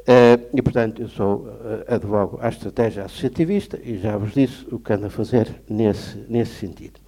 Uh, 0.00 0.46
e, 0.54 0.62
portanto, 0.62 1.02
eu 1.02 1.08
sou 1.08 1.48
uh, 1.48 1.84
advogo 1.88 2.38
à 2.40 2.48
estratégia 2.48 3.04
associativista 3.04 3.78
e 3.82 3.98
já 3.98 4.16
vos 4.16 4.32
disse 4.32 4.64
o 4.70 4.78
que 4.78 4.92
ando 4.92 5.06
a 5.06 5.10
fazer 5.10 5.62
nesse, 5.68 6.16
nesse 6.28 6.54
sentido. 6.54 7.00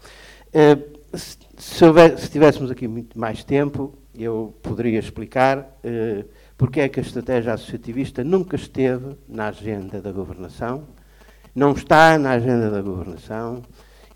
Uh, 0.49 1.17
se, 1.17 1.39
se, 1.57 1.85
houver, 1.85 2.19
se, 2.19 2.29
tivéssemos 2.29 2.73
aqui 2.73 2.89
muito 2.89 3.17
mais 3.17 3.45
tempo, 3.45 3.97
eu 4.19 4.53
poderia 4.63 4.99
explicar 4.99 5.59
uh, 5.59 6.29
porque 6.57 6.81
é 6.81 6.89
que 6.89 6.99
a 6.99 7.03
estratégia 7.03 7.55
associativista 7.55 8.25
nunca 8.25 8.57
esteve 8.57 9.17
na 9.29 9.47
agenda 9.47 10.03
da 10.03 10.11
governação, 10.11 10.83
não 11.55 11.73
está 11.73 12.19
na 12.19 12.33
agenda 12.33 12.69
da 12.69 12.83
governação 12.83 13.63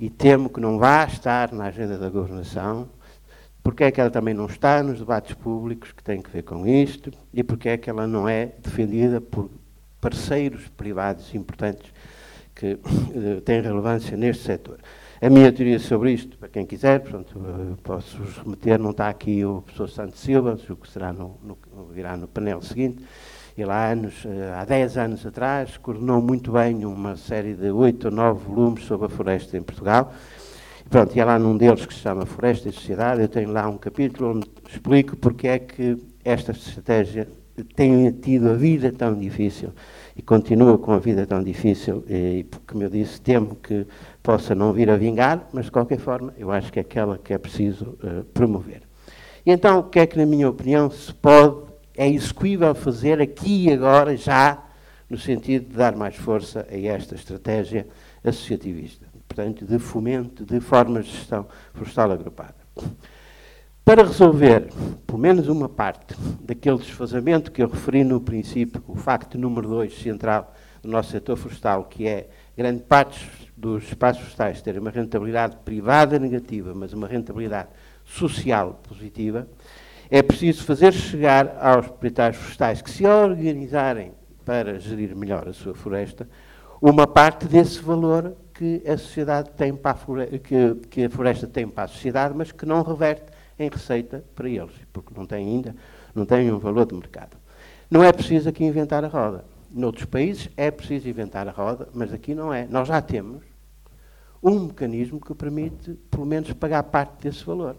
e 0.03 0.11
temo 0.11 0.51
que 0.51 0.61
não 0.61 0.81
vá 0.81 1.05
estar 1.05 1.53
na 1.53 1.67
agenda 1.67 1.97
da 1.97 2.11
governação 2.11 2.89
porque 3.63 3.85
é 3.85 3.91
que 3.93 4.01
ela 4.01 4.11
também 4.11 4.35
não 4.35 4.47
está 4.47 4.83
nos 4.83 4.99
debates 4.99 5.33
públicos 5.35 5.93
que 5.93 6.03
têm 6.03 6.21
que 6.21 6.29
ver 6.29 6.43
com 6.43 6.67
isto 6.67 7.13
e 7.33 7.45
porque 7.45 7.69
é 7.69 7.79
que 7.79 7.89
ela 7.89 8.05
não 8.05 8.29
é 8.29 8.47
defendida 8.61 9.21
por 9.21 9.49
parceiros 10.01 10.67
privados 10.77 11.33
importantes 11.37 11.89
que 12.53 12.73
uh, 12.73 13.41
têm 13.43 13.61
relevância 13.61 14.17
neste 14.17 14.43
setor. 14.43 14.81
A 15.21 15.31
minha 15.31 15.53
teoria 15.53 15.79
sobre 15.79 16.11
isto, 16.11 16.37
para 16.37 16.49
quem 16.49 16.67
quiser, 16.67 16.99
portanto, 16.99 17.79
posso-vos 17.85 18.39
remeter, 18.39 18.81
não 18.81 18.91
está 18.91 19.09
aqui 19.09 19.45
o 19.45 19.63
professor 19.63 19.89
Santos 19.89 20.19
Silva, 20.19 20.59
o 20.69 20.77
que 20.77 20.91
será 20.91 21.13
no, 21.13 21.39
no, 21.45 21.57
virá 21.93 22.17
no 22.17 22.27
painel 22.27 22.61
seguinte, 22.61 23.05
ele 23.57 23.71
há 23.71 23.91
anos, 23.91 24.25
eh, 24.25 24.55
há 24.57 24.65
10 24.65 24.97
anos 24.97 25.27
atrás, 25.27 25.77
coordenou 25.77 26.21
muito 26.21 26.53
bem 26.53 26.85
uma 26.85 27.17
série 27.17 27.55
de 27.55 27.71
8 27.71 28.07
ou 28.07 28.11
9 28.11 28.45
volumes 28.47 28.85
sobre 28.85 29.07
a 29.07 29.09
floresta 29.09 29.57
em 29.57 29.63
Portugal, 29.63 30.13
Pronto, 30.93 31.17
e 31.17 31.25
lá 31.25 31.39
num 31.39 31.57
deles 31.57 31.87
que 31.87 31.95
se 31.95 32.01
chama 32.01 32.27
Floresta 32.27 32.69
e 32.69 32.73
Sociedade, 32.73 33.23
eu 33.23 33.29
tenho 33.29 33.51
lá 33.51 33.67
um 33.67 33.79
capítulo 33.79 34.37
onde 34.37 34.47
explico 34.69 35.17
porque 35.17 35.49
é 35.49 35.59
que 35.59 35.97
esta 36.23 36.53
estratégia 36.53 37.27
tem 37.75 38.11
tido 38.11 38.51
a 38.51 38.55
vida 38.55 38.93
tão 38.93 39.19
difícil 39.19 39.71
e 40.15 40.21
continua 40.21 40.77
com 40.77 40.93
a 40.93 40.99
vida 40.99 41.27
tão 41.27 41.43
difícil. 41.43 42.05
E, 42.07 42.45
como 42.67 42.83
eu 42.83 42.91
disse, 42.91 43.19
temo 43.23 43.57
que 43.57 43.87
possa 44.23 44.55
não 44.55 44.71
vir 44.75 44.91
a 44.91 44.97
vingar, 44.97 45.49
mas 45.55 45.65
de 45.65 45.71
qualquer 45.71 45.99
forma 45.99 46.35
eu 46.37 46.51
acho 46.51 46.71
que 46.71 46.79
é 46.79 46.83
aquela 46.83 47.17
que 47.17 47.33
é 47.33 47.39
preciso 47.39 47.97
uh, 48.05 48.25
promover. 48.35 48.83
E 49.47 49.51
então, 49.51 49.79
o 49.79 49.85
que 49.85 49.99
é 49.99 50.07
que, 50.07 50.19
na 50.19 50.27
minha 50.27 50.49
opinião, 50.49 50.91
se 50.91 51.13
pode, 51.15 51.62
é 51.97 52.09
execuível 52.09 52.75
fazer 52.75 53.21
aqui 53.21 53.69
e 53.69 53.73
agora, 53.73 54.17
já, 54.17 54.63
no 55.09 55.19
sentido 55.19 55.71
de 55.71 55.77
dar 55.77 55.95
mais 55.97 56.17
força 56.17 56.67
a 56.71 56.77
esta 56.77 57.15
estratégia 57.15 57.87
associativista? 58.25 59.13
portanto, 59.33 59.65
de 59.65 59.79
fomento 59.79 60.45
de 60.45 60.61
formas 60.61 61.07
de 61.07 61.13
gestão 61.13 61.47
florestal 61.73 62.13
agrupada. 62.13 62.55
Para 63.85 64.05
resolver, 64.05 64.69
pelo 65.07 65.19
menos 65.19 65.49
uma 65.49 65.69
parte, 65.69 66.15
daquele 66.41 66.79
desfazamento 66.79 67.51
que 67.51 67.63
eu 67.63 67.69
referi 67.69 68.05
no 68.05 68.21
princípio, 68.21 68.83
o 68.87 68.95
facto 68.95 69.39
número 69.39 69.69
dois 69.69 69.99
central 69.99 70.55
do 70.83 70.89
nosso 70.91 71.11
setor 71.11 71.37
florestal, 71.37 71.85
que 71.85 72.07
é 72.07 72.29
grande 72.57 72.83
parte 72.83 73.29
dos 73.57 73.85
espaços 73.85 74.21
florestais 74.21 74.63
terem 74.63 74.81
uma 74.81 74.91
rentabilidade 74.91 75.57
privada 75.65 76.19
negativa, 76.19 76.73
mas 76.75 76.93
uma 76.93 77.09
rentabilidade 77.09 77.71
social 78.05 78.81
positiva, 78.87 79.49
é 80.15 80.21
preciso 80.21 80.65
fazer 80.65 80.93
chegar 80.93 81.57
aos 81.59 81.87
proprietários 81.87 82.37
florestais 82.37 82.83
que 82.83 82.91
se 82.91 83.07
organizarem 83.07 84.13
para 84.45 84.79
gerir 84.79 85.17
melhor 85.17 85.49
a 85.49 85.55
sua 85.55 85.73
floresta, 85.73 86.29
uma 86.83 87.07
parte 87.07 87.47
desse 87.47 87.81
valor 87.81 88.37
que 88.53 88.83
a 88.87 88.99
sociedade 88.99 89.49
tem 89.57 89.75
para 89.75 89.93
a 89.93 89.95
floresta, 89.95 90.39
que, 90.39 90.75
que 90.91 91.05
a 91.07 91.09
floresta 91.09 91.47
tem 91.47 91.67
para 91.67 91.85
a 91.85 91.89
sociedade, 91.89 92.35
mas 92.37 92.53
que 92.53 92.67
não 92.67 92.83
reverte 92.83 93.25
em 93.59 93.71
receita 93.71 94.23
para 94.35 94.51
eles, 94.51 94.75
porque 94.93 95.15
não 95.17 95.25
tem 95.25 95.47
ainda, 95.47 95.75
não 96.15 96.27
tem 96.27 96.53
um 96.53 96.59
valor 96.59 96.85
de 96.85 96.95
mercado. 96.95 97.39
Não 97.91 98.05
é 98.05 98.13
preciso 98.13 98.51
aqui 98.51 98.65
inventar 98.65 99.03
a 99.07 99.09
roda. 99.09 99.47
Noutros 99.71 100.05
países 100.05 100.51
é 100.59 100.71
preciso 100.71 101.09
inventar 101.09 101.49
a 101.49 101.53
roda, 101.53 101.89
mas 101.95 102.13
aqui 102.13 102.35
não 102.35 102.53
é. 102.53 102.67
Nós 102.67 102.87
já 102.87 103.01
temos 103.01 103.43
um 104.43 104.67
mecanismo 104.67 105.19
que 105.19 105.35
permite, 105.35 105.95
pelo 106.11 106.27
menos, 106.27 106.53
pagar 106.53 106.83
parte 106.83 107.23
desse 107.23 107.43
valor. 107.47 107.79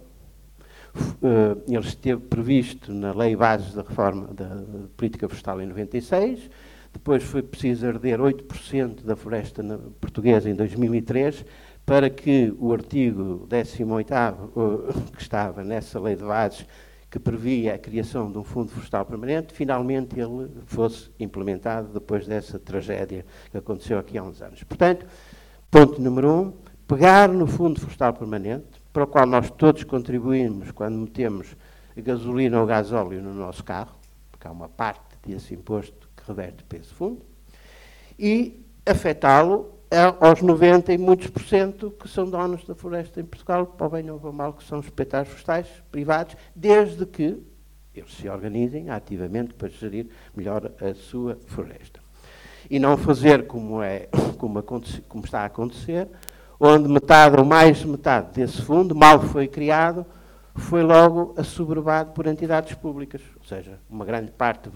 Uh, 0.96 1.60
ele 1.68 1.80
esteve 1.80 2.22
previsto 2.22 2.94
na 2.94 3.14
Lei 3.14 3.36
Bases 3.36 3.74
da 3.74 3.82
Reforma 3.82 4.28
da 4.34 4.64
Política 4.96 5.28
Florestal 5.28 5.62
em 5.62 5.66
96, 5.66 6.50
depois 6.94 7.24
foi 7.24 7.42
preciso 7.42 7.88
arder 7.88 8.20
8% 8.20 9.04
da 9.04 9.16
floresta 9.16 9.64
portuguesa 10.00 10.50
em 10.50 10.54
2003 10.54 11.44
para 11.86 12.10
que 12.10 12.54
o 12.60 12.72
artigo 12.72 13.48
18º, 13.50 15.12
que 15.16 15.22
estava 15.22 15.64
nessa 15.64 16.00
lei 16.00 16.16
de 16.16 16.24
bases, 16.24 16.66
que 17.10 17.20
previa 17.20 17.76
a 17.76 17.78
criação 17.78 18.32
de 18.32 18.38
um 18.38 18.44
fundo 18.44 18.72
florestal 18.72 19.06
permanente, 19.06 19.54
finalmente 19.54 20.20
ele 20.20 20.50
fosse 20.66 21.12
implementado 21.20 21.94
depois 21.94 22.26
dessa 22.26 22.58
tragédia 22.58 23.26
que 23.52 23.58
aconteceu 23.58 24.00
aqui 24.00 24.18
há 24.18 24.24
uns 24.24 24.42
anos. 24.42 24.64
Portanto, 24.64 25.06
ponto 25.70 26.02
número 26.02 26.32
um, 26.32 26.54
pegar 26.88 27.30
no 27.30 27.46
fundo 27.46 27.80
florestal 27.80 28.14
permanente, 28.14 28.83
para 28.94 29.04
o 29.04 29.08
qual 29.08 29.26
nós 29.26 29.50
todos 29.50 29.84
contribuímos 29.84 30.72
quando 30.72 30.96
metemos 30.96 31.58
gasolina 31.98 32.62
ou 32.62 32.68
gasóleo 32.68 33.22
no 33.22 33.34
nosso 33.34 33.64
carro, 33.64 33.96
porque 34.32 34.48
há 34.48 34.52
uma 34.52 34.70
parte 34.70 35.18
desse 35.26 35.56
imposto 35.56 36.08
que 36.16 36.24
reverte 36.28 36.64
para 36.64 36.78
esse 36.78 36.94
fundo, 36.94 37.22
e 38.18 38.64
afetá-lo 38.86 39.74
aos 40.20 40.42
90 40.42 40.94
e 40.94 40.98
muitos 40.98 41.28
por 41.28 41.44
cento 41.44 41.92
que 41.92 42.08
são 42.08 42.30
donos 42.30 42.64
da 42.66 42.74
floresta 42.74 43.20
em 43.20 43.26
Portugal, 43.26 43.66
para 43.66 43.88
o 43.88 43.90
bem 43.90 44.10
ou 44.10 44.20
para 44.20 44.30
o 44.30 44.34
mal, 44.34 44.54
que 44.54 44.64
são 44.64 44.80
os 44.80 44.86
proprietários 44.86 45.30
florestais 45.30 45.68
privados, 45.92 46.36
desde 46.56 47.06
que 47.06 47.42
eles 47.94 48.14
se 48.16 48.28
organizem 48.28 48.90
ativamente 48.90 49.54
para 49.54 49.70
gerir 49.70 50.08
melhor 50.36 50.72
a 50.82 50.94
sua 50.96 51.38
floresta. 51.46 52.00
E 52.70 52.80
não 52.80 52.98
fazer 52.98 53.46
como, 53.46 53.84
é, 53.84 54.08
como, 54.38 54.64
como 54.64 55.26
está 55.26 55.42
a 55.42 55.46
acontecer, 55.46 56.08
onde 56.66 56.88
metade 56.88 57.38
ou 57.38 57.44
mais 57.44 57.80
de 57.80 57.88
metade 57.88 58.32
desse 58.34 58.62
fundo, 58.62 58.96
mal 58.96 59.20
foi 59.20 59.50
criado, 59.50 60.06
foi 60.56 60.82
logo 60.82 61.34
assoberbado 61.36 62.14
por 62.14 62.26
entidades 62.26 62.74
públicas. 62.76 63.22
Ou 63.38 63.46
seja, 63.46 63.80
uma 63.90 64.06
grande 64.06 64.32
parte 64.32 64.70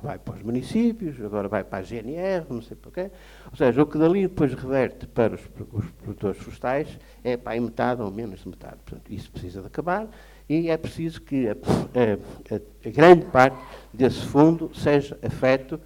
vai, 0.00 0.20
para 0.20 0.34
os 0.36 0.42
municípios, 0.42 1.20
agora 1.20 1.48
vai 1.48 1.64
para 1.64 1.80
a 1.80 1.82
GNR, 1.82 2.46
não 2.48 2.62
sei 2.62 2.76
porquê. 2.76 3.10
Ou 3.50 3.56
seja, 3.56 3.82
o 3.82 3.86
que 3.86 3.98
dali 3.98 4.22
depois 4.22 4.54
reverte 4.54 5.04
para 5.08 5.34
os, 5.34 5.40
os 5.72 5.90
produtores 5.90 6.38
florestais 6.38 6.96
é 7.24 7.36
para 7.36 7.54
aí 7.54 7.60
metade 7.60 8.00
ou 8.00 8.10
menos 8.12 8.40
de 8.40 8.48
metade. 8.48 8.76
Portanto, 8.84 9.12
isso 9.12 9.28
precisa 9.32 9.62
de 9.62 9.66
acabar 9.66 10.06
e 10.48 10.70
é 10.70 10.76
preciso 10.76 11.20
que 11.22 11.48
a, 11.48 11.52
a, 11.52 12.54
a, 12.54 12.88
a 12.88 12.90
grande 12.90 13.24
parte 13.26 13.56
desse 13.92 14.24
fundo 14.26 14.70
seja 14.72 15.18
afeto 15.20 15.80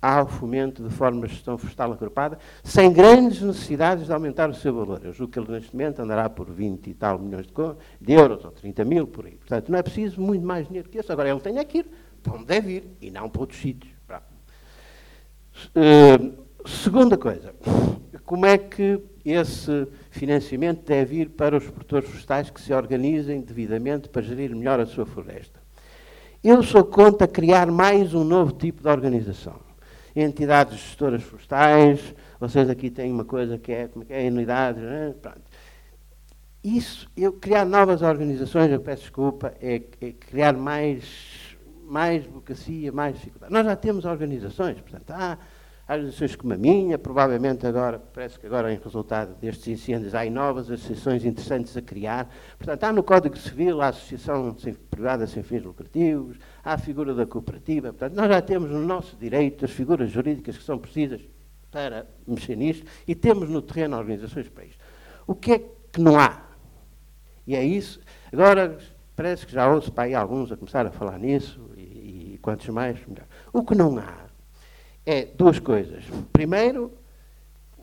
ao 0.00 0.26
fomento 0.26 0.82
de 0.82 0.90
formas 0.90 1.30
de 1.30 1.36
gestão 1.36 1.58
florestal 1.58 1.92
agrupada, 1.92 2.38
sem 2.64 2.92
grandes 2.92 3.42
necessidades 3.42 4.06
de 4.06 4.12
aumentar 4.12 4.48
o 4.48 4.54
seu 4.54 4.74
valor. 4.74 5.00
Eu 5.04 5.12
julgo 5.12 5.32
que 5.32 5.38
ele 5.38 5.50
neste 5.50 5.74
momento 5.74 6.00
andará 6.00 6.28
por 6.30 6.50
20 6.50 6.88
e 6.88 6.94
tal 6.94 7.18
milhões 7.18 7.46
de, 8.00 8.12
euros, 8.12 8.44
ou 8.44 8.50
30 8.50 8.84
mil, 8.84 9.06
por 9.06 9.26
aí. 9.26 9.36
Portanto, 9.36 9.70
não 9.70 9.78
é 9.78 9.82
preciso 9.82 10.20
muito 10.20 10.46
mais 10.46 10.66
dinheiro 10.66 10.88
que 10.88 10.98
isso. 10.98 11.12
Agora, 11.12 11.28
ele 11.28 11.40
tem 11.40 11.62
que 11.64 11.78
ir 11.78 11.86
para 12.22 12.34
onde 12.34 12.46
deve 12.46 12.72
ir, 12.72 12.84
e 13.00 13.10
não 13.10 13.28
para 13.28 13.42
outros 13.42 13.60
sítios. 13.60 13.92
Uh, 15.76 16.42
segunda 16.66 17.18
coisa, 17.18 17.54
como 18.24 18.46
é 18.46 18.56
que 18.56 18.98
esse 19.22 19.86
financiamento 20.10 20.86
deve 20.86 21.20
ir 21.20 21.28
para 21.30 21.58
os 21.58 21.64
produtores 21.64 22.08
florestais 22.08 22.48
que 22.48 22.60
se 22.60 22.72
organizem 22.72 23.42
devidamente 23.42 24.08
para 24.08 24.22
gerir 24.22 24.54
melhor 24.56 24.80
a 24.80 24.86
sua 24.86 25.04
floresta? 25.04 25.60
Eu 26.42 26.62
sou 26.62 26.82
contra 26.84 27.28
criar 27.28 27.70
mais 27.70 28.14
um 28.14 28.24
novo 28.24 28.52
tipo 28.52 28.82
de 28.82 28.88
organização 28.88 29.69
entidades 30.14 30.78
gestoras 30.78 31.22
florestais, 31.22 32.14
vocês 32.38 32.68
aqui 32.68 32.90
têm 32.90 33.12
uma 33.12 33.24
coisa 33.24 33.58
que 33.58 33.72
é, 33.72 33.88
como 33.88 34.04
é, 34.08 34.26
é 34.26 34.30
unidades, 34.30 34.82
né? 34.82 35.14
pronto. 35.20 35.42
Isso, 36.62 37.08
eu 37.16 37.32
criar 37.32 37.64
novas 37.64 38.02
organizações, 38.02 38.70
eu 38.70 38.80
peço 38.80 39.02
desculpa, 39.02 39.54
é, 39.60 39.82
é 40.00 40.12
criar 40.12 40.52
mais, 40.54 41.56
mais 41.84 42.26
burocracia, 42.26 42.92
mais 42.92 43.14
dificuldade. 43.14 43.52
Nós 43.52 43.64
já 43.64 43.76
temos 43.76 44.04
organizações, 44.04 44.78
portanto, 44.80 45.10
há 45.10 45.38
organizações 45.88 46.36
como 46.36 46.52
a 46.52 46.56
minha, 46.56 46.98
provavelmente 46.98 47.66
agora, 47.66 47.98
parece 47.98 48.38
que 48.38 48.46
agora 48.46 48.72
em 48.72 48.78
resultado 48.78 49.34
destes 49.40 49.68
incêndios 49.68 50.14
há 50.14 50.24
novas 50.30 50.70
associações 50.70 51.24
interessantes 51.24 51.76
a 51.76 51.82
criar. 51.82 52.28
Portanto, 52.58 52.84
há 52.84 52.92
no 52.92 53.02
Código 53.02 53.36
Civil 53.36 53.80
a 53.80 53.88
Associação 53.88 54.54
Privada 54.90 55.26
Sem 55.26 55.42
Fins 55.42 55.62
Lucrativos, 55.62 56.36
há 56.64 56.74
a 56.74 56.78
figura 56.78 57.14
da 57.14 57.26
cooperativa. 57.26 57.92
Portanto, 57.92 58.14
nós 58.14 58.28
já 58.28 58.42
temos 58.42 58.70
no 58.70 58.80
nosso 58.80 59.16
direito 59.16 59.64
as 59.64 59.70
figuras 59.70 60.10
jurídicas 60.10 60.56
que 60.56 60.64
são 60.64 60.78
precisas 60.78 61.20
para 61.70 62.06
mexer 62.26 62.56
nisto 62.56 62.86
e 63.06 63.14
temos 63.14 63.48
no 63.48 63.62
terreno 63.62 63.96
organizações 63.96 64.48
para 64.48 64.64
isto. 64.64 64.78
O 65.26 65.34
que 65.34 65.52
é 65.52 65.58
que 65.92 66.00
não 66.00 66.18
há? 66.18 66.42
E 67.46 67.54
é 67.54 67.64
isso. 67.64 68.00
Agora, 68.32 68.78
parece 69.16 69.46
que 69.46 69.52
já 69.52 69.70
ouço 69.70 69.92
para 69.92 70.04
aí 70.04 70.14
alguns 70.14 70.50
a 70.52 70.56
começar 70.56 70.86
a 70.86 70.90
falar 70.90 71.18
nisso 71.18 71.70
e, 71.76 72.34
e 72.34 72.38
quantos 72.42 72.68
mais, 72.68 72.98
melhor. 73.06 73.26
O 73.52 73.62
que 73.64 73.74
não 73.74 73.98
há 73.98 74.26
é 75.06 75.24
duas 75.24 75.58
coisas. 75.58 76.04
Primeiro, 76.32 76.92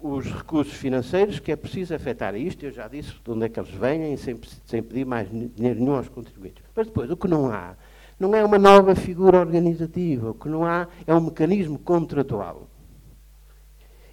os 0.01 0.25
recursos 0.25 0.73
financeiros, 0.73 1.39
que 1.39 1.51
é 1.51 1.55
preciso 1.55 1.93
afetar 1.93 2.35
isto, 2.35 2.63
eu 2.65 2.71
já 2.71 2.87
disse 2.87 3.13
de 3.23 3.31
onde 3.31 3.45
é 3.45 3.49
que 3.49 3.59
eles 3.59 3.71
vêm, 3.71 4.15
sem, 4.17 4.39
sem 4.65 4.83
pedir 4.83 5.05
mais 5.05 5.29
dinheiro 5.29 5.79
nenhum 5.79 5.95
aos 5.95 6.07
contribuintes. 6.07 6.63
Mas 6.75 6.87
depois, 6.87 7.09
o 7.09 7.17
que 7.17 7.27
não 7.27 7.51
há, 7.51 7.75
não 8.19 8.35
é 8.35 8.43
uma 8.43 8.57
nova 8.57 8.95
figura 8.95 9.39
organizativa, 9.39 10.31
o 10.31 10.33
que 10.33 10.49
não 10.49 10.65
há 10.65 10.87
é 11.05 11.13
um 11.13 11.21
mecanismo 11.21 11.77
contratual 11.77 12.67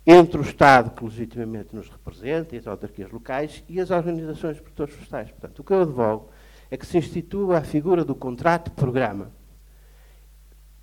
entre 0.06 0.38
o 0.38 0.42
Estado, 0.42 0.90
que 0.90 1.02
legitimamente 1.02 1.74
nos 1.74 1.88
representa, 1.88 2.54
e 2.54 2.58
as 2.58 2.66
autarquias 2.66 3.10
locais, 3.10 3.64
e 3.68 3.80
as 3.80 3.90
organizações 3.90 4.56
de 4.56 4.62
produtores. 4.62 4.94
Portanto, 4.94 5.58
o 5.58 5.64
que 5.64 5.72
eu 5.72 5.80
advogo 5.80 6.28
é 6.70 6.76
que 6.76 6.86
se 6.86 6.98
institua 6.98 7.58
a 7.58 7.62
figura 7.62 8.04
do 8.04 8.14
contrato-programa, 8.14 9.32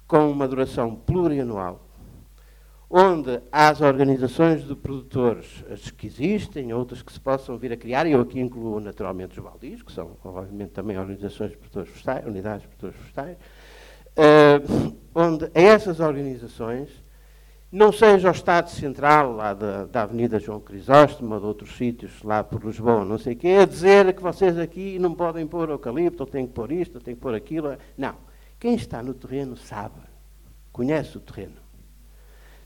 com 0.08 0.30
uma 0.32 0.48
duração 0.48 0.96
plurianual, 0.96 1.88
onde 2.92 3.42
as 3.50 3.80
organizações 3.80 4.68
de 4.68 4.76
produtores, 4.76 5.64
as 5.72 5.90
que 5.90 6.08
existem, 6.08 6.74
outras 6.74 7.02
que 7.02 7.14
se 7.14 7.20
possam 7.20 7.58
vir 7.58 7.72
a 7.72 7.78
criar, 7.78 8.06
e 8.06 8.12
eu 8.12 8.20
aqui 8.20 8.38
incluo 8.38 8.82
naturalmente 8.82 9.40
os 9.40 9.44
baldios, 9.44 9.82
que 9.82 9.94
são, 9.94 10.18
obviamente, 10.26 10.72
também 10.72 10.98
organizações 10.98 11.52
de 11.52 11.58
produtores 11.58 11.90
florestais, 11.90 12.26
unidades 12.28 12.64
de 12.64 12.68
produtores 12.68 12.96
florestais, 12.98 13.38
uh, 14.18 14.96
onde 15.16 15.46
a 15.46 15.62
essas 15.62 16.02
organizações 16.02 16.90
não 17.72 17.94
seja 17.94 18.28
o 18.28 18.32
Estado 18.34 18.70
Central, 18.70 19.32
lá 19.32 19.54
da, 19.54 19.86
da 19.86 20.02
Avenida 20.02 20.38
João 20.38 20.60
Crisóstomo, 20.60 21.34
ou 21.36 21.40
de 21.40 21.46
outros 21.46 21.78
sítios, 21.78 22.22
lá 22.22 22.44
por 22.44 22.62
Lisboa, 22.66 23.06
não 23.06 23.18
sei 23.18 23.34
o 23.34 23.38
quê, 23.38 23.60
a 23.62 23.66
dizer 23.66 24.14
que 24.14 24.22
vocês 24.22 24.60
aqui 24.60 25.00
não 25.00 25.16
podem 25.16 25.48
pôr 25.48 25.70
eucalipto, 25.70 26.24
ou 26.24 26.28
têm 26.28 26.46
que 26.46 26.52
pôr 26.52 26.74
isto, 26.74 26.96
ou 26.96 27.02
têm 27.02 27.16
que 27.16 27.22
pôr 27.22 27.34
aquilo. 27.34 27.78
Não. 27.98 28.16
Quem 28.60 28.76
está 28.76 29.02
no 29.02 29.14
terreno 29.14 29.56
sabe, 29.56 30.02
conhece 30.74 31.18
o 31.18 31.22
terreno. 31.22 31.61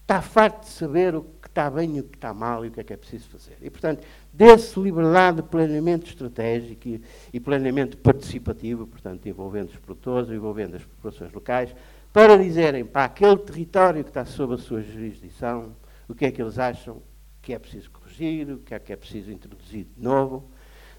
Está 0.05 0.21
farto 0.21 0.65
de 0.65 0.69
saber 0.69 1.15
o 1.15 1.23
que 1.23 1.47
está 1.47 1.67
bem 1.67 1.97
e 1.97 1.99
o 1.99 2.03
que 2.03 2.15
está 2.15 2.31
mal 2.31 2.63
e 2.63 2.67
o 2.67 2.71
que 2.71 2.79
é 2.79 2.83
que 2.83 2.93
é 2.93 2.95
preciso 2.95 3.27
fazer. 3.27 3.57
E, 3.59 3.71
portanto, 3.71 4.05
desse 4.31 4.79
liberdade 4.79 5.37
de 5.37 5.49
planeamento 5.49 6.05
estratégico 6.05 6.99
e, 7.33 7.39
planeamento 7.39 7.97
participativo, 7.97 8.85
portanto, 8.85 9.27
envolvendo 9.27 9.69
os 9.69 9.77
produtores, 9.77 10.29
envolvendo 10.29 10.75
as 10.75 10.83
populações 10.83 11.33
locais, 11.33 11.75
para 12.13 12.37
dizerem 12.37 12.85
para 12.85 13.05
aquele 13.05 13.35
território 13.37 14.03
que 14.03 14.11
está 14.11 14.25
sob 14.25 14.53
a 14.53 14.57
sua 14.59 14.83
jurisdição 14.83 15.75
o 16.07 16.13
que 16.13 16.25
é 16.25 16.31
que 16.31 16.39
eles 16.39 16.59
acham 16.59 17.01
que 17.41 17.51
é 17.51 17.57
preciso 17.57 17.89
corrigir, 17.89 18.47
o 18.51 18.59
que 18.59 18.75
é 18.75 18.79
que 18.79 18.93
é 18.93 18.95
preciso 18.95 19.31
introduzir 19.31 19.85
de 19.85 20.03
novo. 20.03 20.51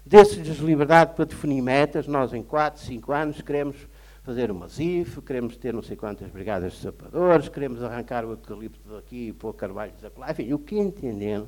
Desse-lhes 0.05 0.57
liberdade 0.57 1.13
para 1.13 1.23
definir 1.23 1.61
metas. 1.61 2.07
Nós, 2.07 2.33
em 2.33 2.43
4, 2.43 2.81
5 2.81 3.13
anos, 3.13 3.41
queremos 3.41 3.87
fazer 4.27 4.51
uma 4.51 4.67
ZIF, 4.67 5.21
queremos 5.21 5.55
ter 5.55 5.73
não 5.73 5.81
sei 5.81 5.95
quantas 5.95 6.29
brigadas 6.29 6.73
de 6.73 6.79
sapadores, 6.79 7.47
queremos 7.47 7.81
arrancar 7.81 8.25
o 8.25 8.31
eucalipto 8.31 8.93
daqui 8.93 9.29
e 9.29 9.31
pôr 9.31 9.53
carvalhos 9.53 9.95
lá, 10.17 10.31
enfim, 10.31 10.51
o 10.51 10.59
que 10.59 10.77
entendendo. 10.77 11.47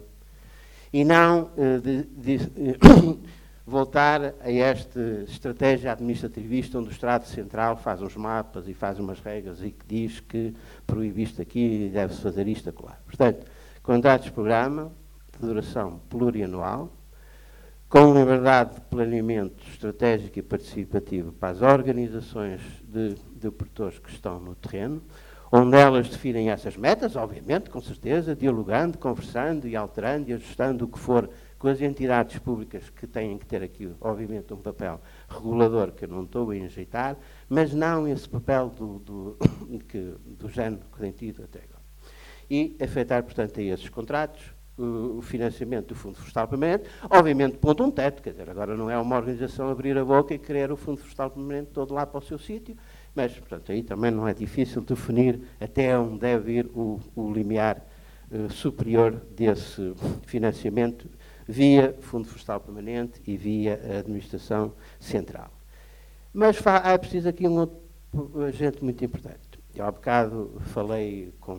E 0.93 1.03
não 1.03 1.51
uh, 1.57 1.81
de, 1.81 2.03
de, 2.03 2.35
uh, 2.37 3.19
voltar 3.67 4.33
a 4.39 4.49
esta 4.49 5.25
estratégia 5.27 5.91
administrativista 5.91 6.79
onde 6.79 6.87
o 6.87 6.91
Estado 6.93 7.25
Central 7.25 7.75
faz 7.75 8.01
uns 8.01 8.15
mapas 8.15 8.65
e 8.69 8.73
faz 8.73 8.97
umas 8.97 9.19
regras 9.19 9.61
e 9.61 9.71
que 9.71 9.85
diz 9.85 10.21
que 10.21 10.55
proíbe 10.87 11.23
isto 11.23 11.41
aqui 11.41 11.87
e 11.87 11.89
deve-se 11.89 12.21
fazer 12.21 12.47
isto 12.47 12.69
acolá. 12.69 12.97
Portanto, 13.05 13.45
contratos 13.83 14.27
de 14.27 14.31
programa 14.31 14.89
de 15.37 15.45
duração 15.45 15.99
plurianual, 16.09 16.89
com 17.89 18.13
liberdade 18.13 18.75
de 18.75 18.81
planeamento 18.81 19.67
estratégico 19.67 20.37
e 20.37 20.43
participativo 20.43 21.31
para 21.31 21.49
as 21.49 21.61
organizações 21.63 22.61
de, 22.83 23.15
de 23.35 23.49
produtores 23.49 23.97
que 23.97 24.11
estão 24.11 24.39
no 24.39 24.53
terreno, 24.53 25.01
onde 25.51 25.75
elas 25.75 26.07
definem 26.07 26.51
essas 26.51 26.77
metas, 26.77 27.15
obviamente, 27.15 27.71
com 27.71 27.81
certeza, 27.81 28.35
dialogando, 28.35 28.99
conversando 28.99 29.67
e 29.67 29.75
alterando 29.75 30.29
e 30.29 30.33
ajustando 30.33 30.85
o 30.85 30.87
que 30.87 30.99
for 30.99 31.27
com 31.57 31.67
as 31.67 31.81
entidades 31.81 32.37
públicas 32.37 32.91
que 32.91 33.07
têm 33.07 33.39
que 33.39 33.47
ter 33.47 33.63
aqui, 33.63 33.91
obviamente, 33.99 34.53
um 34.53 34.61
papel 34.61 35.01
regulador 35.27 35.91
que 35.91 36.05
eu 36.05 36.09
não 36.09 36.25
estou 36.25 36.51
a 36.51 36.55
enjeitar, 36.55 37.17
mas 37.49 37.73
não 37.73 38.07
esse 38.07 38.29
papel 38.29 38.69
do, 38.69 38.99
do, 38.99 39.37
que, 39.89 40.13
do 40.27 40.47
género 40.47 40.83
que 40.93 40.99
tem 40.99 41.11
tido 41.11 41.43
até 41.43 41.57
agora. 41.57 41.81
E 42.47 42.77
afetar, 42.79 43.23
portanto, 43.23 43.59
a 43.59 43.63
esses 43.63 43.89
contratos 43.89 44.58
o, 44.79 45.21
financiamento 45.21 45.87
do 45.87 45.95
Fundo 45.95 46.15
Florestal 46.15 46.47
Permanente, 46.47 46.89
obviamente 47.09 47.57
pondo 47.57 47.83
um 47.83 47.91
teto, 47.91 48.21
quer 48.21 48.31
dizer, 48.31 48.49
agora 48.49 48.75
não 48.75 48.89
é 48.89 48.97
uma 48.97 49.17
organização 49.17 49.69
abrir 49.69 49.97
a 49.97 50.05
boca 50.05 50.33
e 50.33 50.39
querer 50.39 50.71
o 50.71 50.77
Fundo 50.77 50.97
Florestal 50.97 51.29
Permanente 51.29 51.71
todo 51.73 51.93
lá 51.93 52.05
para 52.05 52.19
o 52.19 52.21
seu 52.21 52.39
sítio, 52.39 52.75
mas, 53.13 53.33
portanto, 53.33 53.71
aí 53.71 53.83
também 53.83 54.11
não 54.11 54.27
é 54.27 54.33
difícil 54.33 54.81
definir 54.81 55.41
até 55.59 55.97
onde 55.97 56.19
deve 56.19 56.59
ir 56.59 56.65
o, 56.67 56.99
o 57.15 57.31
limiar 57.31 57.85
uh, 58.31 58.49
superior 58.51 59.21
desse 59.35 59.93
financiamento 60.25 61.09
via 61.47 61.95
Fundo 62.01 62.27
Florestal 62.27 62.59
Permanente 62.59 63.21
e 63.25 63.35
via 63.35 63.81
a 63.83 63.99
Administração 63.99 64.73
Central. 64.99 65.51
Mas 66.31 66.65
há 66.65 66.97
preciso 66.97 67.27
aqui 67.27 67.47
um 67.47 67.57
outro 67.57 68.43
agente 68.45 68.83
muito 68.83 69.03
importante. 69.03 69.48
Eu 69.79 69.85
há 69.85 69.91
bocado 69.91 70.61
falei 70.73 71.33
com 71.39 71.53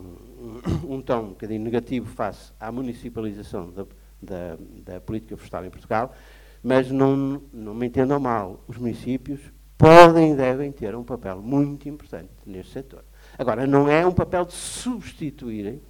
um 0.87 1.01
tom 1.01 1.21
um 1.21 1.29
bocadinho 1.29 1.63
negativo 1.63 2.05
face 2.05 2.53
à 2.59 2.71
municipalização 2.71 3.71
da, 3.71 3.83
da, 4.21 4.57
da 4.85 5.01
política 5.01 5.35
florestal 5.35 5.65
em 5.65 5.71
Portugal, 5.71 6.13
mas 6.61 6.91
não, 6.91 7.41
não 7.51 7.73
me 7.73 7.87
entendam 7.87 8.19
mal, 8.19 8.63
os 8.67 8.77
municípios 8.77 9.41
podem 9.75 10.33
e 10.33 10.35
devem 10.35 10.71
ter 10.71 10.95
um 10.95 11.03
papel 11.03 11.41
muito 11.41 11.89
importante 11.89 12.29
neste 12.45 12.73
setor. 12.73 13.03
Agora, 13.39 13.65
não 13.65 13.89
é 13.89 14.05
um 14.05 14.11
papel 14.11 14.45
de 14.45 14.53
substituírem 14.53 15.81